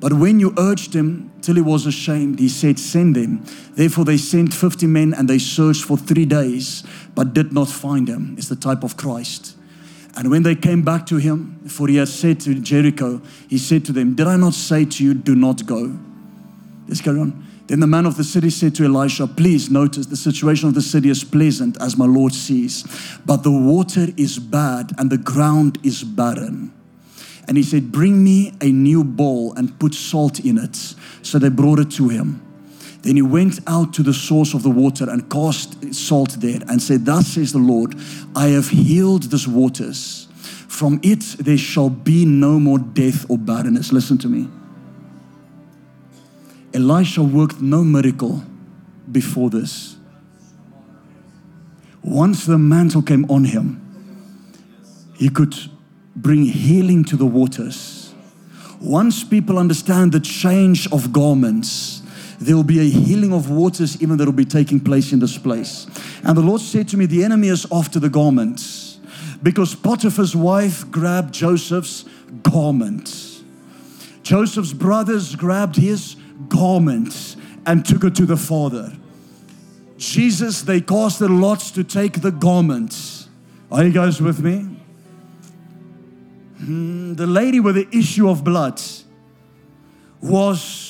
But 0.00 0.14
when 0.14 0.40
you 0.40 0.54
urged 0.58 0.94
him 0.94 1.30
till 1.42 1.56
he 1.56 1.62
was 1.62 1.84
ashamed, 1.84 2.38
he 2.38 2.48
said, 2.48 2.78
Send 2.78 3.16
them. 3.16 3.44
Therefore 3.72 4.06
they 4.06 4.16
sent 4.16 4.54
50 4.54 4.86
men 4.86 5.12
and 5.12 5.28
they 5.28 5.38
searched 5.38 5.84
for 5.84 5.98
three 5.98 6.26
days, 6.26 6.84
but 7.14 7.34
did 7.34 7.52
not 7.52 7.68
find 7.68 8.08
him. 8.08 8.34
It's 8.38 8.48
the 8.48 8.56
type 8.56 8.82
of 8.82 8.96
Christ. 8.96 9.56
And 10.16 10.30
when 10.30 10.42
they 10.42 10.54
came 10.54 10.82
back 10.82 11.06
to 11.06 11.16
him, 11.16 11.60
for 11.68 11.88
he 11.88 11.96
had 11.96 12.08
said 12.08 12.40
to 12.40 12.54
Jericho, 12.54 13.20
he 13.48 13.58
said 13.58 13.84
to 13.86 13.92
them, 13.92 14.14
Did 14.14 14.28
I 14.28 14.36
not 14.36 14.54
say 14.54 14.84
to 14.84 15.04
you, 15.04 15.14
do 15.14 15.34
not 15.34 15.66
go? 15.66 15.98
Let's 16.86 17.00
carry 17.00 17.20
on. 17.20 17.44
Then 17.66 17.80
the 17.80 17.86
man 17.86 18.04
of 18.04 18.16
the 18.16 18.24
city 18.24 18.50
said 18.50 18.74
to 18.76 18.84
Elisha, 18.84 19.26
Please 19.26 19.70
notice 19.70 20.06
the 20.06 20.16
situation 20.16 20.68
of 20.68 20.74
the 20.74 20.82
city 20.82 21.08
is 21.08 21.24
pleasant, 21.24 21.80
as 21.80 21.96
my 21.96 22.04
Lord 22.04 22.32
sees, 22.32 22.84
but 23.24 23.42
the 23.42 23.50
water 23.50 24.08
is 24.16 24.38
bad 24.38 24.92
and 24.98 25.10
the 25.10 25.18
ground 25.18 25.78
is 25.82 26.04
barren. 26.04 26.72
And 27.48 27.56
he 27.56 27.62
said, 27.62 27.90
Bring 27.90 28.22
me 28.22 28.52
a 28.60 28.70
new 28.70 29.02
bowl 29.02 29.54
and 29.54 29.78
put 29.78 29.94
salt 29.94 30.40
in 30.40 30.58
it. 30.58 30.76
So 31.22 31.38
they 31.38 31.48
brought 31.48 31.78
it 31.78 31.90
to 31.92 32.08
him. 32.08 32.42
Then 33.04 33.16
he 33.16 33.22
went 33.22 33.60
out 33.66 33.92
to 33.94 34.02
the 34.02 34.14
source 34.14 34.54
of 34.54 34.62
the 34.62 34.70
water 34.70 35.08
and 35.10 35.30
cast 35.30 35.94
salt 35.94 36.36
there 36.40 36.60
and 36.68 36.80
said, 36.80 37.04
Thus 37.04 37.26
says 37.26 37.52
the 37.52 37.58
Lord, 37.58 37.94
I 38.34 38.46
have 38.48 38.70
healed 38.70 39.24
these 39.24 39.46
waters. 39.46 40.26
From 40.68 41.00
it 41.02 41.20
there 41.38 41.58
shall 41.58 41.90
be 41.90 42.24
no 42.24 42.58
more 42.58 42.78
death 42.78 43.26
or 43.28 43.36
barrenness. 43.36 43.92
Listen 43.92 44.16
to 44.18 44.28
me. 44.28 44.48
Elisha 46.72 47.22
worked 47.22 47.60
no 47.60 47.84
miracle 47.84 48.42
before 49.12 49.50
this. 49.50 49.96
Once 52.02 52.46
the 52.46 52.56
mantle 52.56 53.02
came 53.02 53.30
on 53.30 53.44
him, 53.44 53.80
he 55.14 55.28
could 55.28 55.54
bring 56.16 56.44
healing 56.44 57.04
to 57.04 57.16
the 57.16 57.26
waters. 57.26 58.14
Once 58.80 59.24
people 59.24 59.58
understand 59.58 60.12
the 60.12 60.20
change 60.20 60.90
of 60.90 61.12
garments, 61.12 62.02
there 62.38 62.56
will 62.56 62.64
be 62.64 62.80
a 62.80 62.90
healing 62.90 63.32
of 63.32 63.50
waters 63.50 64.00
even 64.02 64.16
that 64.18 64.26
will 64.26 64.32
be 64.32 64.44
taking 64.44 64.80
place 64.80 65.12
in 65.12 65.18
this 65.18 65.38
place. 65.38 65.86
And 66.22 66.36
the 66.36 66.42
Lord 66.42 66.60
said 66.60 66.88
to 66.88 66.96
me, 66.96 67.06
The 67.06 67.24
enemy 67.24 67.48
is 67.48 67.66
after 67.70 67.98
the 67.98 68.08
garments 68.08 68.98
because 69.42 69.74
Potiphar's 69.74 70.34
wife 70.34 70.90
grabbed 70.90 71.34
Joseph's 71.34 72.04
garment. 72.42 73.42
Joseph's 74.22 74.72
brothers 74.72 75.36
grabbed 75.36 75.76
his 75.76 76.16
garment 76.48 77.36
and 77.66 77.84
took 77.84 78.04
it 78.04 78.14
to 78.16 78.26
the 78.26 78.36
father. 78.36 78.92
Jesus, 79.98 80.62
they 80.62 80.80
casted 80.80 81.30
lots 81.30 81.70
to 81.72 81.84
take 81.84 82.20
the 82.20 82.30
garment. 82.30 83.28
Are 83.70 83.84
you 83.84 83.92
guys 83.92 84.20
with 84.20 84.40
me? 84.40 84.74
Hmm, 86.58 87.14
the 87.14 87.26
lady 87.26 87.60
with 87.60 87.74
the 87.74 87.88
issue 87.96 88.28
of 88.28 88.42
blood 88.42 88.80
was 90.20 90.83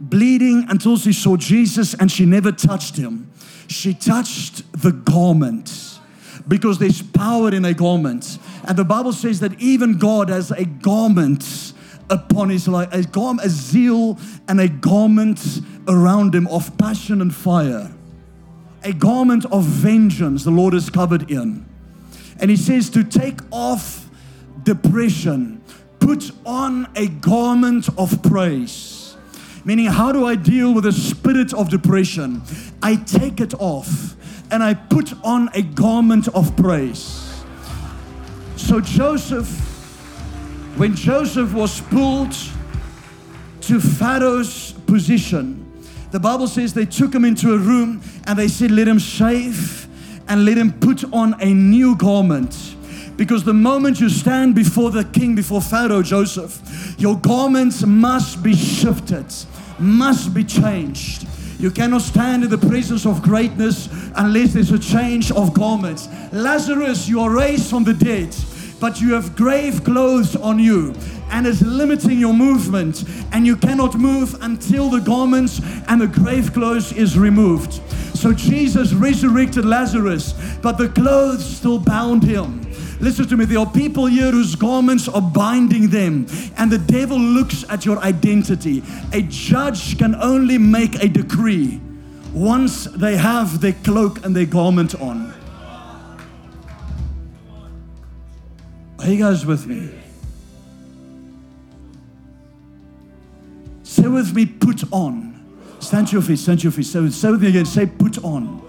bleeding 0.00 0.64
until 0.68 0.96
she 0.96 1.12
saw 1.12 1.36
Jesus 1.36 1.94
and 1.94 2.10
she 2.10 2.24
never 2.24 2.50
touched 2.50 2.96
him. 2.96 3.30
She 3.68 3.94
touched 3.94 4.70
the 4.72 4.92
garment 4.92 5.98
because 6.48 6.78
there's 6.78 7.02
power 7.02 7.54
in 7.54 7.64
a 7.64 7.74
garment. 7.74 8.38
And 8.64 8.76
the 8.76 8.84
Bible 8.84 9.12
says 9.12 9.40
that 9.40 9.60
even 9.60 9.98
God 9.98 10.30
has 10.30 10.50
a 10.50 10.64
garment 10.64 11.74
upon 12.08 12.48
his 12.48 12.66
life, 12.66 12.88
a, 12.92 13.02
garment, 13.02 13.46
a 13.46 13.50
zeal 13.50 14.18
and 14.48 14.60
a 14.60 14.68
garment 14.68 15.60
around 15.86 16.34
him 16.34 16.46
of 16.48 16.76
passion 16.78 17.20
and 17.20 17.32
fire, 17.32 17.92
a 18.82 18.92
garment 18.92 19.44
of 19.52 19.64
vengeance 19.64 20.42
the 20.44 20.50
Lord 20.50 20.74
is 20.74 20.90
covered 20.90 21.30
in. 21.30 21.66
And 22.40 22.50
he 22.50 22.56
says 22.56 22.88
to 22.90 23.04
take 23.04 23.38
off 23.52 24.08
depression, 24.62 25.62
put 26.00 26.32
on 26.46 26.88
a 26.96 27.06
garment 27.06 27.88
of 27.98 28.22
praise 28.22 28.99
Meaning, 29.64 29.86
how 29.86 30.12
do 30.12 30.24
I 30.24 30.36
deal 30.36 30.72
with 30.72 30.84
the 30.84 30.92
spirit 30.92 31.52
of 31.52 31.68
depression? 31.68 32.42
I 32.82 32.96
take 32.96 33.40
it 33.40 33.54
off 33.58 34.16
and 34.50 34.62
I 34.62 34.74
put 34.74 35.12
on 35.22 35.50
a 35.54 35.62
garment 35.62 36.28
of 36.28 36.56
praise. 36.56 37.44
So, 38.56 38.80
Joseph, 38.80 39.48
when 40.76 40.94
Joseph 40.94 41.52
was 41.52 41.80
pulled 41.82 42.34
to 43.62 43.80
Pharaoh's 43.80 44.72
position, 44.86 45.66
the 46.10 46.20
Bible 46.20 46.48
says 46.48 46.74
they 46.74 46.86
took 46.86 47.14
him 47.14 47.24
into 47.24 47.54
a 47.54 47.58
room 47.58 48.02
and 48.26 48.38
they 48.38 48.48
said, 48.48 48.70
Let 48.70 48.88
him 48.88 48.98
shave 48.98 49.86
and 50.28 50.44
let 50.44 50.56
him 50.56 50.72
put 50.72 51.04
on 51.12 51.40
a 51.40 51.52
new 51.52 51.96
garment. 51.96 52.69
Because 53.20 53.44
the 53.44 53.52
moment 53.52 54.00
you 54.00 54.08
stand 54.08 54.54
before 54.54 54.90
the 54.90 55.04
king, 55.04 55.34
before 55.34 55.60
Pharaoh, 55.60 56.02
Joseph, 56.02 56.94
your 56.98 57.18
garments 57.18 57.84
must 57.84 58.42
be 58.42 58.56
shifted 58.56 59.26
must 59.78 60.32
be 60.32 60.42
changed. 60.42 61.26
You 61.58 61.70
cannot 61.70 62.00
stand 62.00 62.44
in 62.44 62.48
the 62.48 62.56
presence 62.56 63.04
of 63.04 63.20
greatness 63.20 63.90
unless 64.16 64.54
there's 64.54 64.70
a 64.70 64.78
change 64.78 65.30
of 65.32 65.52
garments. 65.52 66.08
Lazarus, 66.32 67.10
you 67.10 67.20
are 67.20 67.30
raised 67.30 67.68
from 67.68 67.84
the 67.84 67.92
dead, 67.92 68.34
but 68.80 69.02
you 69.02 69.12
have 69.12 69.36
grave 69.36 69.84
clothes 69.84 70.34
on 70.34 70.58
you 70.58 70.94
and 71.30 71.46
is 71.46 71.60
limiting 71.60 72.18
your 72.18 72.32
movement, 72.32 73.04
and 73.32 73.46
you 73.46 73.54
cannot 73.54 73.96
move 73.96 74.34
until 74.40 74.88
the 74.88 75.00
garments 75.00 75.60
and 75.88 76.00
the 76.00 76.06
grave 76.06 76.54
clothes 76.54 76.90
is 76.94 77.18
removed. 77.18 77.74
So 78.16 78.32
Jesus 78.32 78.94
resurrected 78.94 79.66
Lazarus, 79.66 80.32
but 80.62 80.78
the 80.78 80.88
clothes 80.88 81.44
still 81.44 81.78
bound 81.78 82.22
him. 82.22 82.59
Listen 83.00 83.26
to 83.28 83.36
me, 83.36 83.46
there 83.46 83.58
are 83.58 83.70
people 83.70 84.04
here 84.04 84.30
whose 84.30 84.54
garments 84.54 85.08
are 85.08 85.22
binding 85.22 85.88
them, 85.88 86.26
and 86.58 86.70
the 86.70 86.78
devil 86.78 87.18
looks 87.18 87.64
at 87.70 87.86
your 87.86 87.98
identity. 87.98 88.82
A 89.12 89.22
judge 89.22 89.96
can 89.96 90.14
only 90.16 90.58
make 90.58 91.02
a 91.02 91.08
decree 91.08 91.80
once 92.34 92.84
they 92.84 93.16
have 93.16 93.62
their 93.62 93.72
cloak 93.72 94.24
and 94.24 94.36
their 94.36 94.44
garment 94.44 94.94
on. 95.00 95.32
Are 98.98 99.08
you 99.08 99.18
guys 99.18 99.46
with 99.46 99.66
me? 99.66 99.90
Say 103.82 104.06
with 104.06 104.34
me, 104.34 104.44
put 104.44 104.84
on. 104.92 105.42
Stand 105.78 106.08
to 106.08 106.12
your 106.12 106.22
feet, 106.22 106.38
stand 106.38 106.60
to 106.60 106.64
your 106.64 106.72
feet. 106.72 106.84
Say, 106.84 107.08
say 107.08 107.30
with 107.30 107.40
me 107.40 107.48
again, 107.48 107.64
say, 107.64 107.86
put 107.86 108.22
on. 108.22 108.60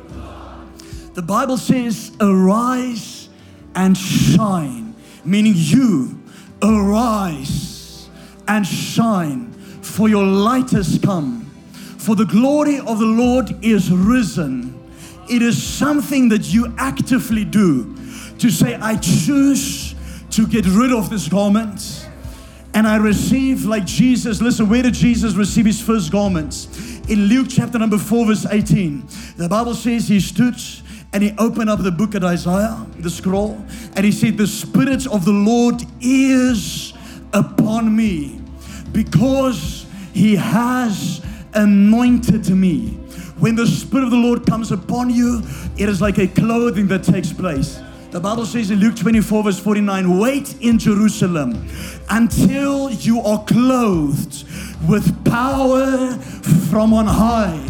The 1.15 1.21
Bible 1.21 1.57
says, 1.57 2.15
arise 2.21 3.20
and 3.75 3.97
shine, 3.97 4.95
meaning 5.23 5.53
you 5.55 6.19
arise 6.61 8.09
and 8.47 8.65
shine, 8.65 9.51
for 9.81 10.09
your 10.09 10.25
light 10.25 10.71
has 10.71 10.99
come. 11.03 11.41
For 11.97 12.15
the 12.15 12.25
glory 12.25 12.79
of 12.79 12.99
the 12.99 13.05
Lord 13.05 13.63
is 13.63 13.91
risen. 13.91 14.77
It 15.29 15.41
is 15.41 15.61
something 15.61 16.29
that 16.29 16.51
you 16.53 16.73
actively 16.77 17.45
do 17.45 17.95
to 18.39 18.49
say, 18.49 18.75
I 18.75 18.97
choose 18.97 19.95
to 20.31 20.47
get 20.47 20.65
rid 20.65 20.91
of 20.91 21.09
this 21.09 21.27
garment 21.27 22.07
and 22.73 22.87
I 22.87 22.97
receive 22.97 23.65
like 23.65 23.85
Jesus. 23.85 24.41
Listen, 24.41 24.69
where 24.69 24.81
did 24.81 24.93
Jesus 24.93 25.33
receive 25.35 25.65
his 25.65 25.81
first 25.81 26.11
garments? 26.11 26.67
In 27.07 27.25
Luke 27.25 27.47
chapter 27.49 27.77
number 27.77 27.97
4, 27.97 28.25
verse 28.25 28.45
18, 28.49 29.05
the 29.37 29.49
Bible 29.49 29.75
says 29.75 30.07
he 30.07 30.19
stood 30.19 30.55
and 31.13 31.23
he 31.23 31.33
opened 31.37 31.69
up 31.69 31.83
the 31.83 31.91
book 31.91 32.15
of 32.15 32.23
Isaiah, 32.23 32.85
the 32.99 33.09
scroll, 33.09 33.63
and 33.95 34.05
he 34.05 34.11
said, 34.11 34.37
The 34.37 34.47
Spirit 34.47 35.05
of 35.07 35.25
the 35.25 35.31
Lord 35.31 35.81
is 35.99 36.93
upon 37.33 37.95
me 37.95 38.41
because 38.91 39.85
he 40.13 40.35
has 40.35 41.23
anointed 41.53 42.49
me. 42.49 42.91
When 43.39 43.55
the 43.55 43.67
Spirit 43.67 44.05
of 44.05 44.11
the 44.11 44.17
Lord 44.17 44.45
comes 44.45 44.71
upon 44.71 45.09
you, 45.09 45.41
it 45.77 45.89
is 45.89 46.01
like 46.01 46.17
a 46.17 46.27
clothing 46.27 46.87
that 46.87 47.03
takes 47.03 47.33
place. 47.33 47.81
The 48.11 48.19
Bible 48.19 48.45
says 48.45 48.71
in 48.71 48.79
Luke 48.79 48.95
24, 48.97 49.43
verse 49.43 49.59
49, 49.59 50.19
wait 50.19 50.61
in 50.61 50.77
Jerusalem 50.77 51.67
until 52.09 52.91
you 52.91 53.21
are 53.21 53.43
clothed 53.45 54.45
with 54.87 55.25
power 55.25 56.11
from 56.69 56.93
on 56.93 57.05
high. 57.05 57.67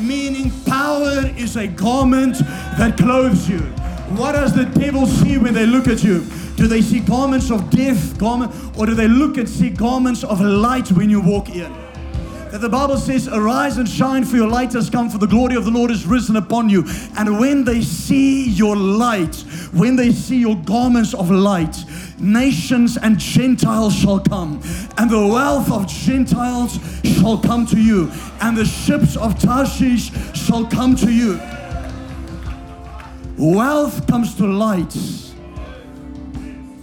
Meaning, 0.00 0.52
power 0.64 1.26
is 1.36 1.56
a 1.56 1.66
garment 1.66 2.36
that 2.78 2.96
clothes 2.96 3.48
you. 3.48 3.60
What 4.16 4.32
does 4.32 4.54
the 4.54 4.64
devil 4.64 5.06
see 5.06 5.38
when 5.38 5.54
they 5.54 5.66
look 5.66 5.86
at 5.86 6.02
you? 6.02 6.24
Do 6.56 6.66
they 6.66 6.82
see 6.82 7.00
garments 7.00 7.50
of 7.50 7.70
death, 7.70 8.18
garment, 8.18 8.52
or 8.76 8.86
do 8.86 8.94
they 8.94 9.08
look 9.08 9.36
and 9.36 9.48
see 9.48 9.70
garments 9.70 10.24
of 10.24 10.40
light 10.40 10.90
when 10.92 11.08
you 11.08 11.20
walk 11.20 11.48
in? 11.50 11.72
that 12.50 12.60
the 12.60 12.68
Bible 12.68 12.96
says, 12.96 13.28
Arise 13.28 13.76
and 13.76 13.88
shine, 13.88 14.24
for 14.24 14.36
your 14.36 14.48
light 14.48 14.72
has 14.72 14.90
come, 14.90 15.08
for 15.08 15.18
the 15.18 15.26
glory 15.26 15.54
of 15.54 15.64
the 15.64 15.70
Lord 15.70 15.90
is 15.90 16.04
risen 16.04 16.36
upon 16.36 16.68
you. 16.68 16.84
And 17.16 17.38
when 17.38 17.64
they 17.64 17.80
see 17.80 18.50
your 18.50 18.76
light, 18.76 19.36
when 19.72 19.94
they 19.94 20.10
see 20.10 20.40
your 20.40 20.56
garments 20.56 21.14
of 21.14 21.30
light, 21.30 21.76
nations 22.18 22.96
and 22.96 23.18
Gentiles 23.18 23.94
shall 23.94 24.18
come, 24.18 24.60
and 24.98 25.08
the 25.08 25.26
wealth 25.26 25.70
of 25.70 25.86
Gentiles 25.86 26.78
shall 27.04 27.38
come 27.38 27.66
to 27.66 27.80
you, 27.80 28.10
and 28.40 28.56
the 28.56 28.64
ships 28.64 29.16
of 29.16 29.38
Tarshish 29.38 30.10
shall 30.34 30.66
come 30.66 30.96
to 30.96 31.12
you. 31.12 31.40
Wealth 33.40 34.06
comes 34.06 34.34
to 34.34 34.46
light. 34.46 34.94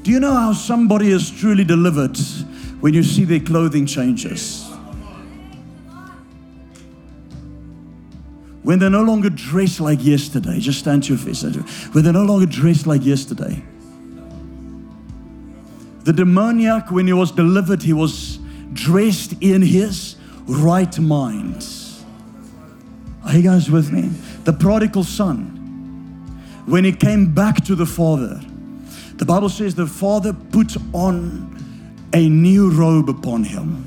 Do 0.02 0.10
you 0.10 0.20
know 0.20 0.34
how 0.34 0.54
somebody 0.54 1.12
is 1.12 1.30
truly 1.30 1.64
delivered 1.64 2.18
when 2.80 2.96
you 2.96 3.04
see 3.04 3.26
their 3.26 3.40
clothing 3.40 3.86
changes? 3.86 4.68
When 8.64 8.80
they're 8.80 8.90
no 8.90 9.04
longer 9.04 9.30
dressed 9.30 9.80
like 9.80 10.04
yesterday, 10.04 10.60
just 10.60 10.80
stand 10.80 11.04
to 11.04 11.10
your 11.14 11.20
face. 11.20 11.44
When 11.94 12.04
they're 12.04 12.12
no 12.12 12.26
longer 12.26 12.48
dressed 12.48 12.88
like 12.88 13.06
yesterday. 13.06 13.62
The 16.06 16.14
demoniac, 16.14 16.90
when 16.90 17.06
he 17.06 17.14
was 17.14 17.32
delivered, 17.32 17.84
he 17.84 17.94
was 17.94 18.40
dressed 18.74 19.36
in 19.42 19.62
his 19.62 20.16
right 20.48 20.98
mind. 20.98 21.64
Are 23.24 23.36
you 23.36 23.44
guys 23.44 23.70
with 23.70 23.92
me? 23.92 24.10
The 24.44 24.54
prodigal 24.54 25.04
son, 25.04 25.57
when 26.68 26.84
he 26.84 26.92
came 26.92 27.34
back 27.34 27.64
to 27.64 27.76
the 27.76 27.86
father, 27.86 28.42
the 29.16 29.26
Bible 29.26 29.48
says 29.48 29.74
the 29.74 29.88
father 29.88 30.34
put 30.34 30.76
on 30.94 31.56
a 32.14 32.28
new 32.28 32.70
robe 32.70 33.10
upon 33.10 33.46
him. 33.46 33.86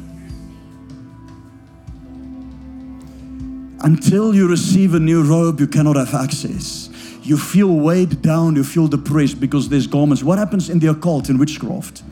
Until 3.83 4.35
you 4.35 4.49
receive 4.49 4.95
a 4.95 4.99
new 4.99 5.23
robe, 5.23 5.61
you 5.61 5.67
cannot 5.67 5.97
have 5.97 6.15
access. 6.15 6.89
You 7.23 7.37
feel 7.37 7.69
weighed 7.69 8.23
down, 8.23 8.57
you 8.57 8.65
feel 8.65 8.89
depressed 8.89 9.41
because 9.41 9.69
there's 9.69 9.87
garments. 9.87 10.23
What 10.23 10.39
happens 10.39 10.71
in 10.71 10.79
the 10.79 10.89
occult, 10.89 11.29
in 11.29 11.37
witchcraft, 11.37 12.03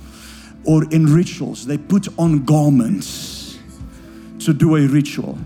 or 0.65 0.85
in 0.91 1.07
rituals? 1.07 1.67
They 1.67 1.79
put 1.79 2.09
on 2.19 2.45
garments 2.45 3.59
to 4.41 4.53
do 4.53 4.77
a 4.77 4.87
ritual. 4.87 5.39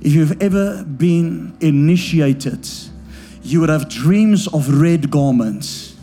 If 0.00 0.12
you've 0.12 0.40
ever 0.40 0.84
been 0.84 1.56
initiated, 1.60 2.68
you 3.42 3.60
would 3.60 3.68
have 3.68 3.88
dreams 3.88 4.46
of 4.48 4.80
red 4.80 5.10
garments. 5.10 5.96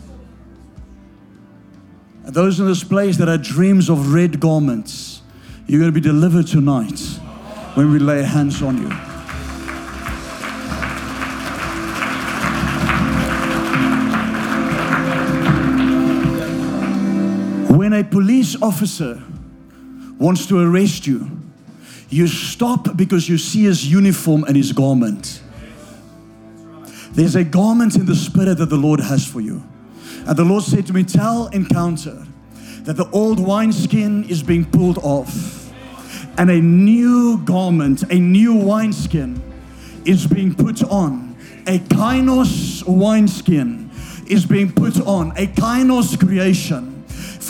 And 2.24 2.34
those 2.34 2.60
in 2.60 2.66
this 2.66 2.84
place 2.84 3.16
that 3.16 3.28
have 3.28 3.42
dreams 3.42 3.88
of 3.88 4.12
red 4.12 4.40
garments, 4.40 5.22
you're 5.66 5.80
going 5.80 5.92
to 5.92 6.00
be 6.00 6.06
delivered 6.06 6.46
tonight 6.46 7.00
when 7.74 7.90
we 7.90 7.98
lay 7.98 8.22
hands 8.22 8.62
on 8.62 8.76
you. 8.78 8.90
When 17.76 17.92
a 17.94 18.04
police 18.04 18.60
officer 18.60 19.22
wants 20.18 20.46
to 20.46 20.58
arrest 20.60 21.06
you, 21.06 21.30
you 22.10 22.26
stop 22.26 22.96
because 22.96 23.28
you 23.28 23.38
see 23.38 23.62
his 23.64 23.90
uniform 23.90 24.44
and 24.44 24.56
his 24.56 24.72
garment. 24.72 25.40
There's 27.12 27.34
a 27.34 27.44
garment 27.44 27.96
in 27.96 28.06
the 28.06 28.14
spirit 28.14 28.58
that 28.58 28.70
the 28.70 28.76
Lord 28.76 29.00
has 29.00 29.26
for 29.26 29.40
you. 29.40 29.62
And 30.26 30.36
the 30.36 30.44
Lord 30.44 30.62
said 30.62 30.86
to 30.86 30.92
me, 30.92 31.04
Tell 31.04 31.48
Encounter 31.48 32.26
that 32.82 32.96
the 32.96 33.08
old 33.10 33.38
wineskin 33.40 34.24
is 34.24 34.42
being 34.42 34.64
pulled 34.64 34.98
off, 34.98 35.72
and 36.38 36.50
a 36.50 36.60
new 36.60 37.38
garment, 37.44 38.02
a 38.10 38.18
new 38.18 38.54
wineskin 38.54 39.42
is 40.04 40.26
being 40.26 40.54
put 40.54 40.82
on. 40.84 41.36
A 41.66 41.78
kainos 41.78 42.82
wineskin 42.86 43.90
is 44.28 44.46
being 44.46 44.72
put 44.72 45.00
on, 45.00 45.32
a 45.32 45.46
kainos 45.46 46.18
creation 46.18 47.00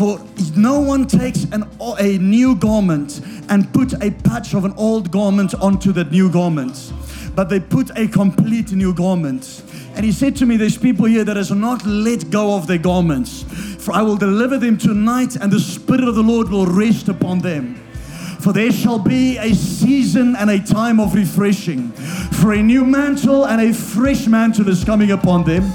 for 0.00 0.18
no 0.56 0.80
one 0.80 1.06
takes 1.06 1.44
an, 1.52 1.68
a 1.98 2.16
new 2.18 2.54
garment 2.54 3.20
and 3.50 3.70
put 3.74 3.92
a 4.02 4.10
patch 4.10 4.54
of 4.54 4.64
an 4.64 4.72
old 4.78 5.10
garment 5.10 5.54
onto 5.56 5.92
that 5.92 6.10
new 6.10 6.30
garment, 6.30 6.92
but 7.34 7.48
they 7.48 7.60
put 7.60 7.90
a 7.96 8.06
complete 8.08 8.72
new 8.72 8.94
garment. 8.94 9.62
And 9.94 10.04
he 10.04 10.12
said 10.12 10.36
to 10.36 10.46
me, 10.46 10.56
There's 10.56 10.78
people 10.78 11.06
here 11.06 11.24
that 11.24 11.36
has 11.36 11.50
not 11.50 11.84
let 11.84 12.30
go 12.30 12.56
of 12.56 12.66
their 12.66 12.78
garments. 12.78 13.42
For 13.82 13.92
I 13.92 14.02
will 14.02 14.16
deliver 14.16 14.58
them 14.58 14.78
tonight, 14.78 15.36
and 15.36 15.52
the 15.52 15.60
Spirit 15.60 16.04
of 16.04 16.14
the 16.14 16.22
Lord 16.22 16.48
will 16.48 16.66
rest 16.66 17.08
upon 17.08 17.40
them. 17.40 17.76
For 18.40 18.52
there 18.52 18.72
shall 18.72 18.98
be 18.98 19.36
a 19.36 19.54
season 19.54 20.34
and 20.36 20.50
a 20.50 20.58
time 20.58 20.98
of 20.98 21.14
refreshing. 21.14 21.92
For 22.40 22.52
a 22.52 22.62
new 22.62 22.84
mantle 22.84 23.46
and 23.46 23.60
a 23.60 23.74
fresh 23.74 24.26
mantle 24.26 24.68
is 24.68 24.82
coming 24.82 25.10
upon 25.10 25.44
them 25.44 25.70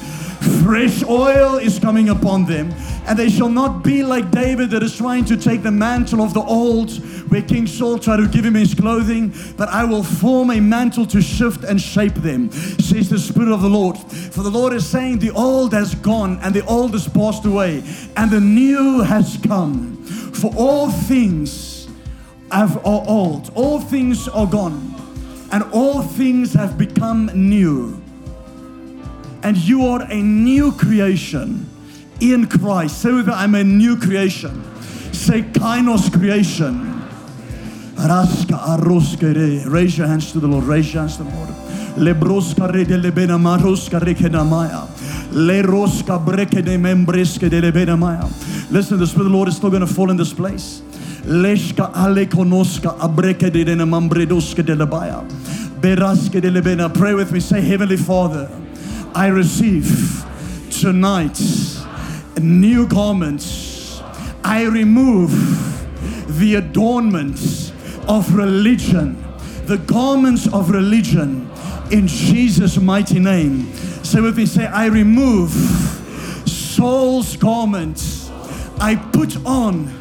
Fresh 0.66 1.04
oil 1.04 1.58
is 1.58 1.78
coming 1.78 2.10
upon 2.10 2.46
them, 2.46 2.74
and 3.06 3.20
they 3.20 3.30
shall 3.30 3.50
not 3.50 3.84
be 3.84 4.02
like 4.02 4.32
David 4.32 4.72
that 4.72 4.82
is 4.82 4.98
trying 4.98 5.24
to 5.26 5.38
take 5.38 5.62
the 5.62 5.70
mantle 5.70 6.24
of 6.24 6.34
the 6.34 6.42
old, 6.42 6.90
where 7.30 7.44
King 7.44 7.68
Saul 7.68 8.00
tried 8.00 8.18
to 8.18 8.28
give 8.28 8.44
him 8.44 8.56
his 8.56 8.74
clothing, 8.74 9.32
but 9.58 9.70
I 9.70 9.86
will 9.86 10.02
form 10.02 10.50
a 10.50 10.60
mantle 10.60 11.06
to 11.06 11.22
shift 11.22 11.64
and 11.66 11.80
shape 11.80 12.16
them, 12.16 12.50
says 12.50 13.10
the 13.10 13.20
Spirit 13.20 13.50
of 13.50 13.62
the 13.62 13.70
Lord. 13.70 13.96
For 13.96 14.42
the 14.42 14.50
Lord 14.50 14.74
is 14.74 14.90
saying, 14.90 15.20
The 15.20 15.30
old 15.30 15.72
has 15.74 15.94
gone, 15.94 16.40
and 16.42 16.52
the 16.52 16.66
old 16.66 16.94
has 16.94 17.08
passed 17.08 17.46
away, 17.46 17.84
and 18.18 18.32
the 18.32 18.42
new 18.42 19.02
has 19.02 19.38
come. 19.46 20.04
For 20.34 20.52
all 20.58 20.90
things 20.90 21.88
have, 22.52 22.78
are 22.78 23.04
old, 23.08 23.52
all 23.54 23.80
things 23.80 24.28
are 24.28 24.48
gone. 24.48 24.94
and 25.52 25.62
all 25.72 26.02
things 26.02 26.54
have 26.54 26.76
become 26.76 27.30
new. 27.36 28.02
And 29.46 29.56
you 29.58 29.86
are 29.86 30.02
a 30.02 30.16
new 30.16 30.72
creation 30.72 31.70
in 32.20 32.48
Christ. 32.48 33.04
Say 33.04 33.12
with 33.12 33.28
me, 33.28 33.34
I'm 33.34 33.54
a 33.54 33.64
new 33.64 33.96
creation. 33.96 34.64
Say 35.14 35.44
kainos 35.44 36.12
creation. 36.12 36.94
Raise 39.72 39.98
your 40.00 40.08
hands 40.08 40.32
to 40.32 40.40
the 40.40 40.48
Lord. 40.48 40.64
Raise 40.64 40.92
your 40.92 41.04
hands 41.04 41.18
to 41.18 41.24
the 41.24 41.30
Lord. 41.30 41.50
Lebroska 41.96 42.74
re 42.74 42.86
de 42.86 42.98
lebena 42.98 43.38
maroska 43.38 44.00
rekenamaya. 44.02 44.88
Leroska 45.30 46.18
breke 46.26 46.64
de 46.66 46.78
membreske 46.80 47.48
de 47.48 47.62
lebena 47.62 47.96
maya. 47.96 48.28
Listen, 48.72 48.98
the 48.98 49.06
Spirit 49.06 49.28
of 49.28 49.32
the 49.32 49.38
Lord 49.38 49.48
is 49.48 49.58
still 49.58 49.70
going 49.70 49.86
to 49.86 49.88
fall 49.88 50.10
in 50.10 50.18
this 50.18 50.34
place. 50.34 50.82
Leshka 51.22 51.94
alekonoska 51.94 52.98
abreke 52.98 53.52
de 53.52 53.64
de 53.64 53.76
mambredoske 53.76 54.66
de 54.66 54.76
lebaya. 54.76 55.24
Beraske 55.80 56.42
de 56.42 56.50
lebena. 56.50 56.92
Pray 56.92 57.14
with 57.14 57.32
me. 57.32 57.40
Say, 57.40 57.62
Heavenly 57.62 57.98
Father, 57.98 58.50
I 59.16 59.28
receive 59.28 60.26
tonight 60.70 61.40
new 62.38 62.86
garments. 62.86 64.02
I 64.44 64.64
remove 64.66 65.32
the 66.38 66.56
adornments 66.56 67.72
of 68.10 68.36
religion, 68.36 69.24
the 69.68 69.78
garments 69.78 70.52
of 70.52 70.70
religion 70.70 71.50
in 71.92 72.08
Jesus' 72.08 72.76
mighty 72.78 73.20
name. 73.20 73.74
Say 74.04 74.20
with 74.20 74.36
me, 74.36 74.46
say, 74.46 74.66
I 74.66 74.88
remove 74.88 75.52
Saul's 76.46 77.38
garments. 77.38 78.30
I 78.82 78.98
put 78.98 79.38
on 79.46 79.94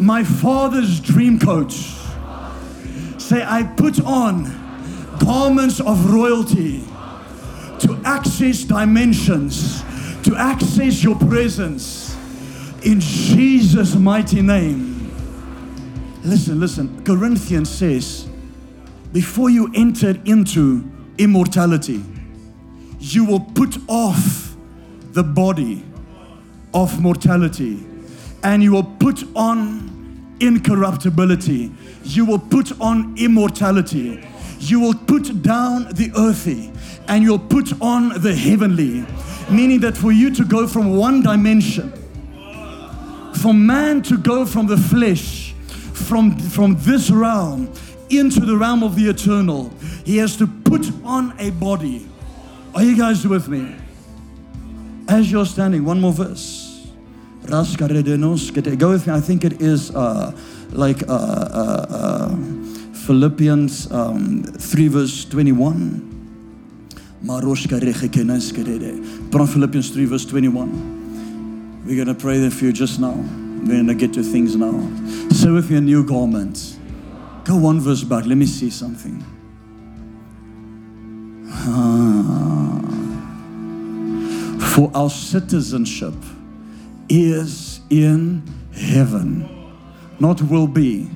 my 0.00 0.24
father's 0.24 0.98
dream 0.98 1.38
coat. 1.38 1.70
Say, 1.70 3.44
I 3.46 3.62
put 3.62 4.04
on 4.04 4.46
garments 5.20 5.78
of 5.78 6.12
royalty 6.12 6.82
to 7.80 8.00
access 8.04 8.64
dimensions, 8.64 9.82
to 10.22 10.34
access 10.36 11.02
your 11.02 11.16
presence 11.16 12.16
in 12.82 13.00
Jesus' 13.00 13.94
mighty 13.94 14.42
name. 14.42 15.10
Listen, 16.24 16.60
listen. 16.60 17.04
Corinthians 17.04 17.70
says, 17.70 18.28
before 19.12 19.50
you 19.50 19.70
enter 19.74 20.20
into 20.24 20.90
immortality, 21.18 22.02
you 22.98 23.24
will 23.24 23.40
put 23.40 23.78
off 23.88 24.56
the 25.12 25.22
body 25.22 25.84
of 26.74 27.00
mortality 27.00 27.86
and 28.42 28.62
you 28.62 28.72
will 28.72 28.84
put 28.84 29.24
on 29.34 30.36
incorruptibility. 30.40 31.72
You 32.04 32.24
will 32.24 32.38
put 32.38 32.78
on 32.80 33.16
immortality. 33.16 34.26
You 34.58 34.80
will 34.80 34.94
put 34.94 35.42
down 35.42 35.88
the 35.92 36.10
earthy 36.16 36.72
and 37.08 37.22
you'll 37.22 37.38
put 37.38 37.80
on 37.80 38.20
the 38.20 38.34
heavenly. 38.34 39.06
Meaning 39.50 39.80
that 39.80 39.96
for 39.96 40.10
you 40.10 40.34
to 40.34 40.44
go 40.44 40.66
from 40.66 40.96
one 40.96 41.22
dimension, 41.22 41.92
for 43.34 43.54
man 43.54 44.02
to 44.02 44.18
go 44.18 44.44
from 44.44 44.66
the 44.66 44.76
flesh, 44.76 45.52
from, 45.92 46.36
from 46.36 46.76
this 46.80 47.10
realm 47.10 47.72
into 48.10 48.40
the 48.40 48.56
realm 48.56 48.82
of 48.82 48.96
the 48.96 49.08
eternal, 49.08 49.70
he 50.04 50.16
has 50.16 50.36
to 50.36 50.46
put 50.46 50.86
on 51.04 51.34
a 51.38 51.50
body. 51.50 52.08
Are 52.74 52.82
you 52.82 52.96
guys 52.96 53.26
with 53.26 53.48
me? 53.48 53.74
As 55.08 55.30
you're 55.30 55.46
standing, 55.46 55.84
one 55.84 56.00
more 56.00 56.12
verse. 56.12 56.66
Go 57.46 57.60
with 57.60 59.06
me. 59.06 59.12
I 59.12 59.20
think 59.20 59.44
it 59.44 59.62
is 59.62 59.94
uh, 59.94 60.36
like 60.72 61.02
uh, 61.08 61.12
uh, 61.12 61.86
uh 61.88 62.05
Philippians 63.06 63.90
um, 63.92 64.42
3, 64.42 64.88
verse 64.88 65.24
21. 65.26 66.12
Philippians 69.46 69.90
3, 69.90 70.04
verse 70.06 70.24
21. 70.24 71.84
We're 71.86 72.04
going 72.04 72.08
to 72.08 72.20
pray 72.20 72.38
there 72.38 72.50
for 72.50 72.64
you 72.64 72.72
just 72.72 72.98
now. 72.98 73.12
We're 73.12 73.74
going 73.74 73.86
to 73.86 73.94
get 73.94 74.12
to 74.14 74.24
things 74.24 74.56
now. 74.56 74.72
So 75.30 75.54
with 75.54 75.70
your 75.70 75.82
new 75.82 76.04
garment. 76.04 76.76
Go 77.44 77.54
one 77.56 77.78
verse 77.78 78.02
back. 78.02 78.26
Let 78.26 78.38
me 78.38 78.46
see 78.46 78.70
something. 78.70 79.24
Ah. 81.48 82.80
For 84.74 84.90
our 84.96 85.10
citizenship 85.10 86.14
is 87.08 87.78
in 87.88 88.42
heaven, 88.74 89.48
not 90.18 90.42
will 90.42 90.66
be. 90.66 91.08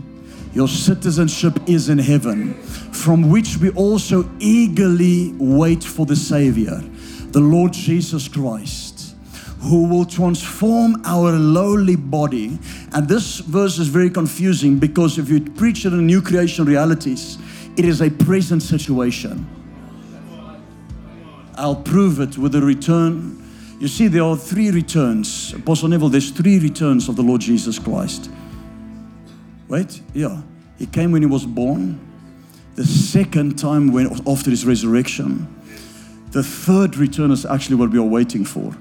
Your 0.53 0.66
citizenship 0.66 1.59
is 1.68 1.88
in 1.88 1.98
heaven, 1.98 2.55
from 2.55 3.30
which 3.30 3.59
we 3.59 3.70
also 3.70 4.28
eagerly 4.40 5.32
wait 5.38 5.84
for 5.84 6.07
the 6.07 6.16
Savior, 6.16 6.82
the 7.30 7.40
Lord 7.40 7.72
Jesus 7.72 8.26
Christ, 8.26 9.14
who 9.61 9.88
will 9.88 10.05
transform 10.05 11.01
our 11.05 11.32
lowly 11.32 11.94
body. 11.94 12.59
And 12.92 13.09
this 13.09 13.38
verse 13.38 13.78
is 13.78 13.86
very 13.86 14.11
confusing 14.11 14.78
because 14.78 15.18
if 15.18 15.28
you 15.28 15.40
preach 15.40 15.86
it 15.86 15.92
in 15.92 16.07
new 16.07 16.20
creation 16.20 16.64
realities, 16.64 17.38
it 17.76 17.84
is 17.84 18.01
a 18.01 18.11
present 18.11 18.62
situation. 18.62 19.46
I'll 21.55 21.76
prove 21.76 22.18
it 22.18 22.36
with 22.36 22.53
the 22.53 22.62
return. 22.62 23.36
You 23.78 23.86
see, 23.86 24.09
there 24.09 24.24
are 24.24 24.36
three 24.36 24.70
returns. 24.72 25.53
Apostle 25.53 25.88
Neville, 25.88 26.09
there's 26.09 26.30
three 26.30 26.59
returns 26.59 27.09
of 27.09 27.14
the 27.14 27.22
Lord 27.22 27.40
Jesus 27.40 27.78
Christ. 27.78 28.30
Wait, 29.71 30.03
yeah. 30.12 30.43
He 30.79 30.87
came 30.87 31.12
when 31.12 31.23
he 31.23 31.29
was 31.29 31.47
born. 31.47 31.99
The 32.75 32.85
second 32.85 33.57
time 33.57 33.93
when 33.93 34.09
after 34.27 34.51
his 34.51 34.66
resurrection. 34.66 35.47
The 36.33 36.43
third 36.43 36.97
return 36.97 37.31
is 37.31 37.47
actually 37.47 37.77
what 37.77 37.91
we 37.91 37.99
are 37.99 38.03
waiting 38.03 38.45
for. 38.45 38.75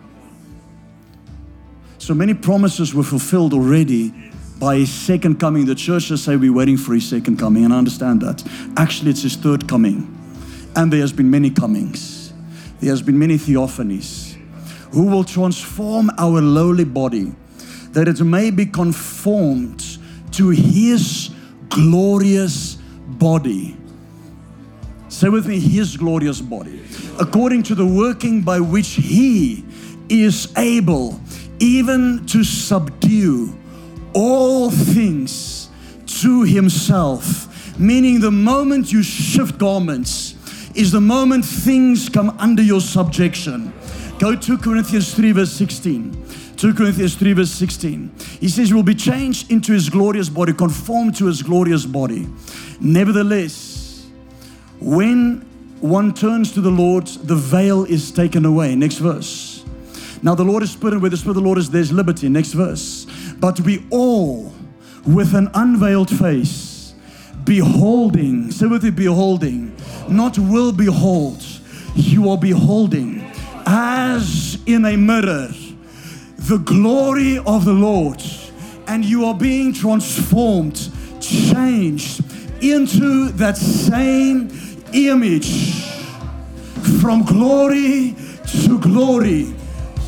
So 2.00 2.14
many 2.16 2.34
promises 2.34 2.94
were 2.94 3.04
fulfilled 3.04 3.54
already 3.54 4.14
by 4.60 4.78
his 4.78 4.92
second 4.92 5.40
coming. 5.40 5.66
The 5.66 5.76
churches 5.76 6.24
say 6.24 6.36
we're 6.36 6.54
waiting 6.54 6.78
for 6.78 6.96
his 6.96 7.08
second 7.08 7.38
coming, 7.38 7.66
and 7.66 7.74
I 7.74 7.78
understand 7.78 8.22
that. 8.22 8.44
Actually, 8.78 9.12
it's 9.12 9.22
his 9.22 9.36
third 9.36 9.68
coming. 9.68 10.16
And 10.76 10.92
there 10.92 11.02
has 11.02 11.14
been 11.14 11.30
many 11.30 11.52
comings. 11.52 12.34
There 12.80 12.90
has 12.90 13.02
been 13.02 13.18
many 13.18 13.36
theophanies 13.36 14.36
who 14.92 15.06
will 15.06 15.24
transform 15.24 16.10
our 16.18 16.42
lowly 16.42 16.86
body 16.86 17.34
that 17.92 18.08
it 18.08 18.22
may 18.22 18.50
be 18.50 18.66
conformed 18.66 19.89
to 20.40 20.52
his 20.52 21.32
glorious 21.68 22.76
body. 23.20 23.76
Say 25.10 25.28
with 25.28 25.46
me, 25.46 25.60
his 25.60 25.98
glorious 25.98 26.40
body. 26.40 26.82
According 27.20 27.64
to 27.64 27.76
the 27.76 27.86
working 27.86 28.42
by 28.42 28.62
which 28.62 28.88
he 28.92 29.66
is 30.08 30.54
able 30.58 31.20
even 31.60 32.26
to 32.28 32.46
subdue 32.46 33.54
all 34.14 34.72
things 34.72 35.70
to 36.22 36.44
himself. 36.44 37.78
Meaning, 37.78 38.22
the 38.22 38.32
moment 38.32 38.94
you 38.94 39.04
shift 39.04 39.58
garments 39.58 40.36
is 40.74 40.94
the 40.94 41.02
moment 41.02 41.44
things 41.44 42.08
come 42.08 42.30
under 42.40 42.64
your 42.64 42.80
subjection. 42.80 43.74
Go 44.20 44.38
to 44.38 44.58
Corinthians 44.58 45.14
3, 45.14 45.34
verse 45.34 45.52
16. 45.52 46.29
2 46.60 46.74
Corinthians 46.74 47.16
3, 47.16 47.32
verse 47.32 47.51
16. 47.51 48.12
He 48.41 48.49
says, 48.49 48.70
You 48.70 48.76
will 48.76 48.84
be 48.84 48.93
changed 48.93 49.49
into 49.49 49.72
his 49.72 49.89
glorious 49.89 50.28
body, 50.28 50.51
conformed 50.51 51.16
to 51.16 51.28
his 51.28 51.41
glorious 51.41 51.86
body. 51.86 52.28
Nevertheless, 52.82 54.05
when 54.82 55.39
one 55.80 56.14
turns 56.14 56.51
to 56.55 56.62
the 56.62 56.70
Lord, 56.70 57.07
the 57.07 57.38
veil 57.38 57.86
is 57.86 58.12
taken 58.12 58.43
away. 58.43 58.76
Next 58.76 58.97
verse. 58.97 59.64
Now, 60.22 60.36
the 60.36 60.43
Lord 60.43 60.62
is 60.62 60.72
Spirit, 60.72 60.95
and 60.95 61.01
where 61.01 61.10
the 61.10 61.16
Spirit 61.16 61.38
of 61.38 61.43
the 61.43 61.47
Lord 61.47 61.60
is, 61.60 61.70
there's 61.70 61.93
liberty. 61.93 62.28
Next 62.28 62.51
verse. 62.51 63.07
But 63.39 63.62
we 63.62 63.88
all, 63.89 64.53
with 65.07 65.34
an 65.36 65.49
unveiled 65.53 66.10
face, 66.10 66.93
beholding, 67.45 68.51
say 68.51 68.66
with 68.66 68.84
it, 68.84 68.97
beholding, 68.97 69.74
not 70.10 70.38
will 70.38 70.74
behold, 70.74 71.41
you 71.95 72.30
are 72.30 72.38
beholding 72.38 73.22
as 73.66 74.57
in 74.66 74.84
a 74.84 74.97
mirror 74.97 75.47
the 76.48 76.58
glory 76.58 77.38
of 77.40 77.66
the 77.66 77.74
Lord 77.74 78.24
and 78.88 79.06
you 79.06 79.26
are 79.26 79.36
being 79.36 79.72
transformed, 79.72 80.92
changed 81.22 82.24
into 82.64 83.30
that 83.34 83.56
same 83.56 84.50
image 84.94 85.84
from 87.00 87.24
glory 87.24 88.16
to 88.64 88.80
glory 88.80 89.54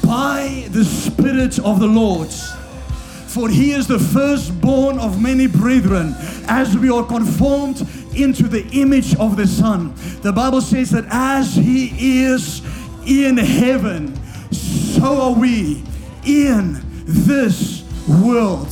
by 0.03 0.67
the 0.71 0.83
Spirit 0.83 1.59
of 1.59 1.79
the 1.79 1.87
Lord. 1.87 2.29
For 2.29 3.47
he 3.47 3.71
is 3.71 3.85
the 3.87 3.99
firstborn 3.99 4.97
of 4.97 5.21
many 5.21 5.47
brethren, 5.47 6.15
as 6.47 6.75
we 6.75 6.89
are 6.89 7.05
conformed 7.05 7.81
into 8.15 8.47
the 8.47 8.67
image 8.73 9.15
of 9.17 9.37
the 9.37 9.45
Son. 9.45 9.93
The 10.21 10.33
Bible 10.33 10.61
says 10.61 10.89
that 10.89 11.05
as 11.09 11.55
he 11.55 12.23
is 12.23 12.61
in 13.05 13.37
heaven, 13.37 14.15
so 14.51 15.21
are 15.21 15.33
we 15.33 15.83
in 16.25 16.81
this 17.05 17.83
world. 18.07 18.71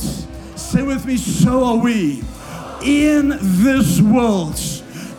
Say 0.56 0.82
with 0.82 1.06
me, 1.06 1.16
so 1.16 1.64
are 1.64 1.76
we 1.76 2.22
in 2.82 3.36
this 3.40 4.00
world. 4.00 4.58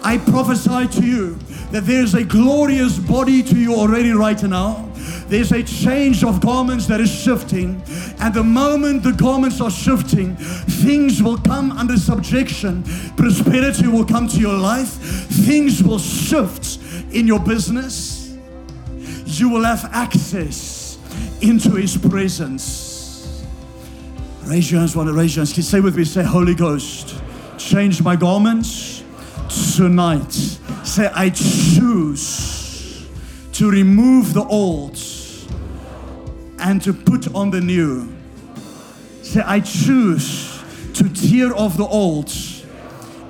I 0.03 0.17
prophesy 0.17 0.87
to 0.99 1.05
you 1.05 1.35
that 1.71 1.85
there's 1.85 2.13
a 2.13 2.23
glorious 2.23 2.97
body 2.97 3.43
to 3.43 3.55
you 3.55 3.75
already 3.75 4.11
right 4.11 4.41
now. 4.43 4.89
There's 5.27 5.51
a 5.51 5.63
change 5.63 6.23
of 6.23 6.41
garments 6.41 6.87
that 6.87 6.99
is 6.99 7.09
shifting. 7.09 7.81
And 8.19 8.33
the 8.33 8.43
moment 8.43 9.03
the 9.03 9.13
garments 9.13 9.61
are 9.61 9.71
shifting, 9.71 10.35
things 10.35 11.23
will 11.23 11.37
come 11.37 11.71
under 11.71 11.97
subjection. 11.97 12.83
Prosperity 13.15 13.87
will 13.87 14.05
come 14.05 14.27
to 14.27 14.39
your 14.39 14.57
life. 14.57 14.89
Things 15.45 15.83
will 15.83 15.99
shift 15.99 16.79
in 17.13 17.27
your 17.27 17.39
business. 17.39 18.37
You 19.25 19.49
will 19.49 19.63
have 19.63 19.85
access 19.93 20.80
into 21.41 21.75
His 21.75 21.97
presence. 21.97 23.43
Raise 24.43 24.71
your 24.71 24.79
hands, 24.79 24.93
to 24.93 25.13
raise 25.13 25.35
your 25.35 25.45
hands. 25.45 25.67
Say 25.67 25.79
with 25.79 25.97
me, 25.97 26.03
say, 26.03 26.23
Holy 26.23 26.55
Ghost, 26.55 27.15
change 27.57 28.01
my 28.01 28.15
garments 28.15 29.03
tonight. 29.75 30.31
Say, 30.83 31.09
I 31.13 31.29
choose 31.29 33.07
to 33.53 33.69
remove 33.69 34.33
the 34.33 34.43
old 34.43 34.97
and 36.59 36.81
to 36.81 36.93
put 36.93 37.33
on 37.33 37.49
the 37.51 37.61
new. 37.61 38.13
Say, 39.21 39.41
I 39.41 39.59
choose 39.59 40.61
to 40.95 41.09
tear 41.09 41.55
off 41.55 41.77
the 41.77 41.85
old 41.85 42.31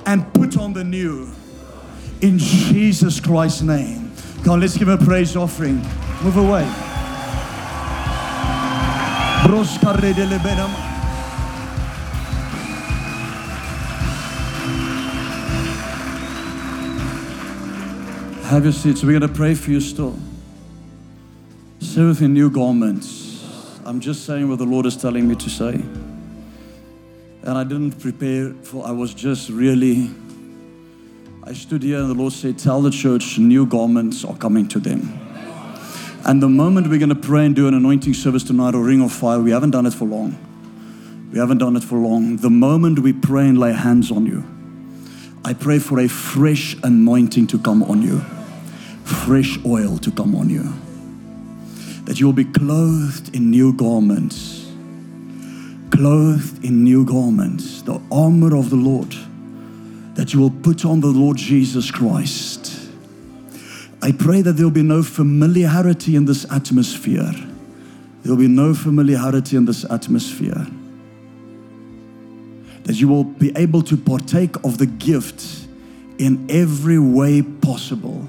and 0.06 0.32
put 0.34 0.58
on 0.58 0.72
the 0.72 0.84
new. 0.84 1.30
In 2.20 2.38
Jesus 2.38 3.20
Christ's 3.20 3.62
name. 3.62 4.12
Come 4.44 4.60
let's 4.60 4.76
give 4.76 4.88
a 4.88 4.98
praise 4.98 5.36
offering. 5.36 5.76
Move 6.22 6.36
away. 6.36 6.64
Have 18.44 18.64
your 18.64 18.72
seats. 18.72 19.02
We're 19.02 19.18
going 19.18 19.22
to 19.22 19.28
pray 19.28 19.54
for 19.54 19.70
you 19.70 19.80
still. 19.80 20.16
Say 21.80 22.04
with 22.04 22.20
new 22.20 22.50
garments. 22.50 23.44
I'm 23.84 23.98
just 23.98 24.26
saying 24.26 24.48
what 24.48 24.58
the 24.58 24.64
Lord 24.64 24.86
is 24.86 24.96
telling 24.96 25.26
me 25.26 25.34
to 25.34 25.50
say. 25.50 25.74
And 27.42 27.58
I 27.58 27.64
didn't 27.64 27.98
prepare 27.98 28.52
for, 28.62 28.86
I 28.86 28.92
was 28.92 29.12
just 29.12 29.50
really, 29.50 30.10
I 31.42 31.52
stood 31.52 31.82
here 31.82 31.98
and 31.98 32.10
the 32.10 32.14
Lord 32.14 32.32
said, 32.32 32.58
Tell 32.58 32.80
the 32.80 32.90
church 32.90 33.38
new 33.38 33.66
garments 33.66 34.24
are 34.24 34.36
coming 34.36 34.68
to 34.68 34.78
them. 34.78 35.21
And 36.24 36.42
the 36.42 36.48
moment 36.48 36.88
we're 36.88 36.98
going 36.98 37.08
to 37.08 37.14
pray 37.14 37.46
and 37.46 37.54
do 37.54 37.66
an 37.68 37.74
anointing 37.74 38.14
service 38.14 38.44
tonight 38.44 38.74
or 38.74 38.84
ring 38.84 39.02
of 39.02 39.12
fire, 39.12 39.40
we 39.40 39.50
haven't 39.50 39.72
done 39.72 39.86
it 39.86 39.92
for 39.92 40.04
long. 40.04 40.36
We 41.32 41.38
haven't 41.38 41.58
done 41.58 41.76
it 41.76 41.82
for 41.82 41.98
long. 41.98 42.36
The 42.36 42.50
moment 42.50 43.00
we 43.00 43.12
pray 43.12 43.48
and 43.48 43.58
lay 43.58 43.72
hands 43.72 44.10
on 44.10 44.26
you, 44.26 44.44
I 45.44 45.54
pray 45.54 45.78
for 45.78 45.98
a 45.98 46.08
fresh 46.08 46.76
anointing 46.82 47.48
to 47.48 47.58
come 47.58 47.82
on 47.82 48.02
you, 48.02 48.20
fresh 49.04 49.58
oil 49.64 49.98
to 49.98 50.10
come 50.10 50.34
on 50.36 50.48
you 50.48 50.72
that 52.04 52.18
you 52.18 52.26
will 52.26 52.32
be 52.32 52.44
clothed 52.44 53.34
in 53.34 53.50
new 53.50 53.72
garments. 53.72 54.70
Clothed 55.90 56.64
in 56.64 56.82
new 56.84 57.04
garments, 57.04 57.82
the 57.82 58.00
armor 58.10 58.56
of 58.56 58.70
the 58.70 58.76
Lord, 58.76 59.14
that 60.14 60.32
you 60.32 60.40
will 60.40 60.50
put 60.50 60.84
on 60.84 61.00
the 61.00 61.08
Lord 61.08 61.36
Jesus 61.36 61.90
Christ. 61.90 62.61
I 64.02 64.12
pray 64.12 64.42
that 64.42 64.54
there 64.54 64.66
will 64.66 64.72
be 64.72 64.82
no 64.82 65.02
familiarity 65.02 66.16
in 66.16 66.24
this 66.24 66.44
atmosphere. 66.50 67.32
There 68.22 68.34
will 68.34 68.36
be 68.36 68.48
no 68.48 68.74
familiarity 68.74 69.56
in 69.56 69.64
this 69.64 69.84
atmosphere. 69.90 70.66
That 72.84 72.96
you 72.96 73.06
will 73.06 73.24
be 73.24 73.52
able 73.56 73.82
to 73.82 73.96
partake 73.96 74.56
of 74.64 74.78
the 74.78 74.86
gift 74.86 75.66
in 76.18 76.46
every 76.50 76.98
way 76.98 77.42
possible 77.42 78.28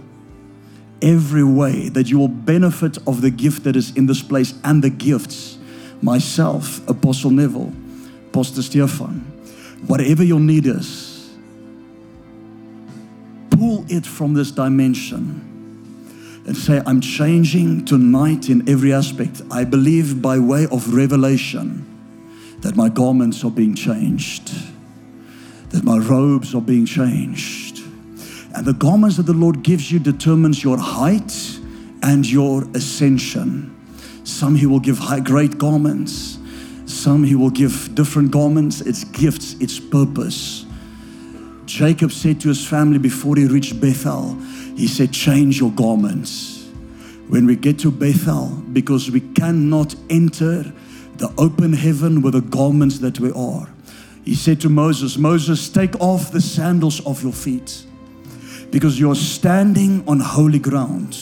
every 1.03 1.43
way 1.43 1.89
that 1.89 2.09
you 2.09 2.17
will 2.17 2.29
benefit 2.29 2.97
of 3.05 3.21
the 3.21 3.29
gift 3.29 3.65
that 3.65 3.75
is 3.75 3.95
in 3.95 4.05
this 4.07 4.23
place 4.23 4.53
and 4.63 4.81
the 4.81 4.89
gifts. 4.89 5.57
Myself, 6.01 6.87
Apostle 6.89 7.29
Neville, 7.29 7.73
Pastor 8.31 8.61
Stefan, 8.61 9.19
whatever 9.85 10.23
your 10.23 10.39
need 10.39 10.65
is, 10.65 11.29
pull 13.51 13.85
it 13.89 14.05
from 14.05 14.33
this 14.33 14.49
dimension 14.49 15.52
and 16.45 16.57
say, 16.57 16.81
I'm 16.85 17.01
changing 17.01 17.85
tonight 17.85 18.49
in 18.49 18.67
every 18.69 18.93
aspect. 18.93 19.41
I 19.49 19.63
believe 19.63 20.21
by 20.21 20.39
way 20.39 20.67
of 20.71 20.93
revelation 20.93 21.89
that 22.59 22.75
my 22.75 22.89
garments 22.89 23.43
are 23.43 23.51
being 23.51 23.75
changed, 23.75 24.51
that 25.69 25.83
my 25.83 25.97
robes 25.97 26.53
are 26.53 26.61
being 26.61 26.85
changed 26.85 27.73
and 28.53 28.65
the 28.65 28.73
garments 28.73 29.17
that 29.17 29.25
the 29.25 29.33
Lord 29.33 29.63
gives 29.63 29.91
you 29.91 29.99
determines 29.99 30.63
your 30.63 30.77
height 30.77 31.33
and 32.03 32.29
your 32.29 32.63
ascension. 32.75 33.75
Some 34.23 34.55
He 34.55 34.67
will 34.67 34.79
give 34.79 34.99
high, 34.99 35.21
great 35.21 35.57
garments, 35.57 36.37
some 36.85 37.23
He 37.23 37.33
will 37.35 37.49
give 37.49 37.95
different 37.95 38.29
garments. 38.31 38.81
It's 38.81 39.03
gifts, 39.05 39.55
it's 39.59 39.79
purpose. 39.79 40.65
Jacob 41.65 42.11
said 42.11 42.41
to 42.41 42.49
his 42.49 42.65
family 42.67 42.99
before 42.99 43.37
he 43.37 43.45
reached 43.45 43.79
Bethel, 43.79 44.37
He 44.75 44.87
said, 44.87 45.11
Change 45.11 45.59
your 45.59 45.71
garments. 45.71 46.67
When 47.27 47.45
we 47.45 47.55
get 47.55 47.79
to 47.79 47.91
Bethel, 47.91 48.49
because 48.73 49.09
we 49.09 49.21
cannot 49.21 49.95
enter 50.09 50.71
the 51.17 51.33
open 51.37 51.73
heaven 51.73 52.21
with 52.21 52.33
the 52.33 52.41
garments 52.41 52.99
that 52.99 53.19
we 53.19 53.31
are. 53.31 53.69
He 54.25 54.35
said 54.35 54.61
to 54.61 54.69
Moses, 54.69 55.17
Moses, 55.17 55.69
take 55.69 55.99
off 55.99 56.31
the 56.31 56.41
sandals 56.41 57.05
of 57.05 57.23
your 57.23 57.33
feet 57.33 57.85
because 58.71 58.99
you're 58.99 59.15
standing 59.15 60.03
on 60.07 60.19
holy 60.19 60.59
ground. 60.59 61.17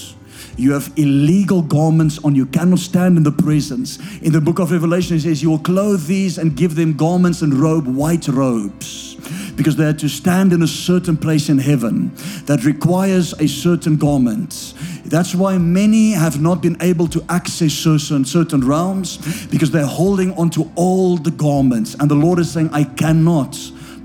You 0.58 0.74
have 0.74 0.92
illegal 0.96 1.62
garments 1.62 2.24
on. 2.24 2.36
You 2.36 2.46
cannot 2.46 2.80
stand 2.80 3.18
in 3.18 3.24
the 3.24 3.32
presence. 3.32 3.98
In 4.22 4.32
the 4.32 4.42
book 4.42 4.60
of 4.60 4.72
Revelation, 4.72 5.18
it 5.18 5.22
says, 5.22 5.42
You 5.42 5.50
will 5.50 5.60
clothe 5.60 6.06
these 6.06 6.38
and 6.38 6.56
give 6.56 6.76
them 6.76 6.94
garments 6.94 7.42
and 7.42 7.54
robe, 7.54 7.88
white 7.88 8.28
robes, 8.28 9.11
because 9.56 9.76
they 9.76 9.86
are 9.86 9.94
to 9.94 10.08
stand 10.08 10.54
in 10.54 10.62
a 10.62 10.68
certain 10.68 11.18
place 11.18 11.50
in 11.50 11.58
heaven 11.58 12.12
that 12.46 12.64
requires 12.66 13.34
a 13.34 13.48
certain 13.48 13.98
garment. 13.98 14.74
That's 15.06 15.34
why 15.34 15.58
many 15.58 16.12
have 16.12 16.40
not 16.40 16.62
been 16.62 16.78
able 16.82 17.08
to 17.08 17.26
access 17.30 17.74
certain, 17.74 18.26
certain 18.26 18.62
realms 18.62 19.48
because 19.48 19.72
they're 19.72 19.86
holding 19.86 20.32
on 20.34 20.52
onto 20.52 20.70
old 20.76 21.38
garments. 21.38 21.96
And 22.00 22.12
the 22.12 22.16
Lord 22.16 22.40
is 22.40 22.52
saying, 22.52 22.70
I 22.74 22.84
cannot 22.84 23.58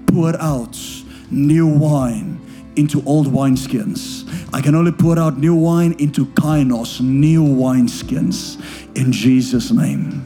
pour 0.07 0.41
out 0.41 0.79
new 1.31 1.67
wine 1.67 2.41
into 2.77 3.03
old 3.05 3.27
wineskins. 3.27 4.25
I 4.55 4.61
can 4.61 4.77
only 4.77 4.93
pour 4.93 5.19
out 5.19 5.39
new 5.39 5.57
wine 5.57 5.95
into 5.99 6.27
kainos, 6.27 7.01
new 7.01 7.43
wineskins, 7.43 8.61
in 8.97 9.11
Jesus' 9.11 9.73
name. 9.73 10.23